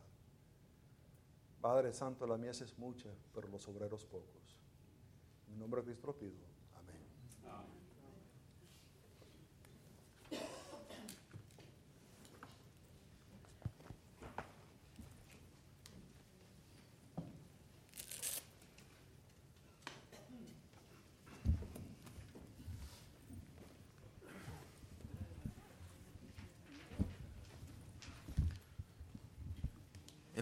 Padre 1.63 1.95
Santo, 1.95 2.27
la 2.27 2.37
mies 2.37 2.61
es 2.61 2.77
mucha, 2.77 3.09
pero 3.33 3.49
los 3.49 3.67
obreros 3.69 4.05
pocos. 4.05 4.59
En 5.49 5.59
nombre 5.59 5.81
de 5.81 5.87
Cristo 5.87 6.09
lo 6.09 6.13
pido. 6.19 6.54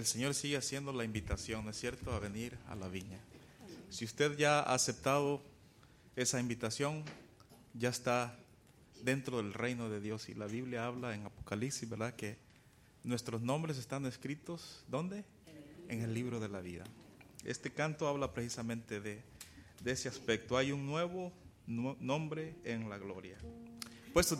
El 0.02 0.06
Señor 0.06 0.34
sigue 0.34 0.56
haciendo 0.56 0.92
la 0.92 1.04
invitación, 1.04 1.64
¿no 1.64 1.70
es 1.70 1.78
cierto?, 1.78 2.10
a 2.10 2.18
venir 2.18 2.58
a 2.66 2.74
la 2.74 2.88
viña. 2.88 3.20
Si 3.88 4.04
usted 4.04 4.36
ya 4.36 4.58
ha 4.58 4.74
aceptado 4.74 5.40
esa 6.16 6.40
invitación, 6.40 7.04
ya 7.72 7.90
está 7.90 8.36
dentro 9.04 9.36
del 9.36 9.54
reino 9.54 9.88
de 9.88 10.00
Dios. 10.00 10.28
Y 10.28 10.34
la 10.34 10.46
Biblia 10.46 10.86
habla 10.86 11.14
en 11.14 11.24
Apocalipsis, 11.24 11.88
¿verdad?, 11.88 12.16
que 12.16 12.36
nuestros 13.04 13.42
nombres 13.42 13.78
están 13.78 14.04
escritos, 14.04 14.82
¿dónde? 14.88 15.24
En 15.86 16.02
el 16.02 16.12
libro 16.12 16.40
de 16.40 16.48
la 16.48 16.60
vida. 16.60 16.82
Este 17.44 17.70
canto 17.70 18.08
habla 18.08 18.34
precisamente 18.34 19.00
de, 19.00 19.22
ese 19.84 20.08
aspecto. 20.08 20.56
Hay 20.56 20.72
un 20.72 20.84
nuevo 20.84 21.32
nombre 21.68 22.56
en 22.64 22.90
la 22.90 22.98
gloria. 22.98 23.38
Puesto 24.12 24.30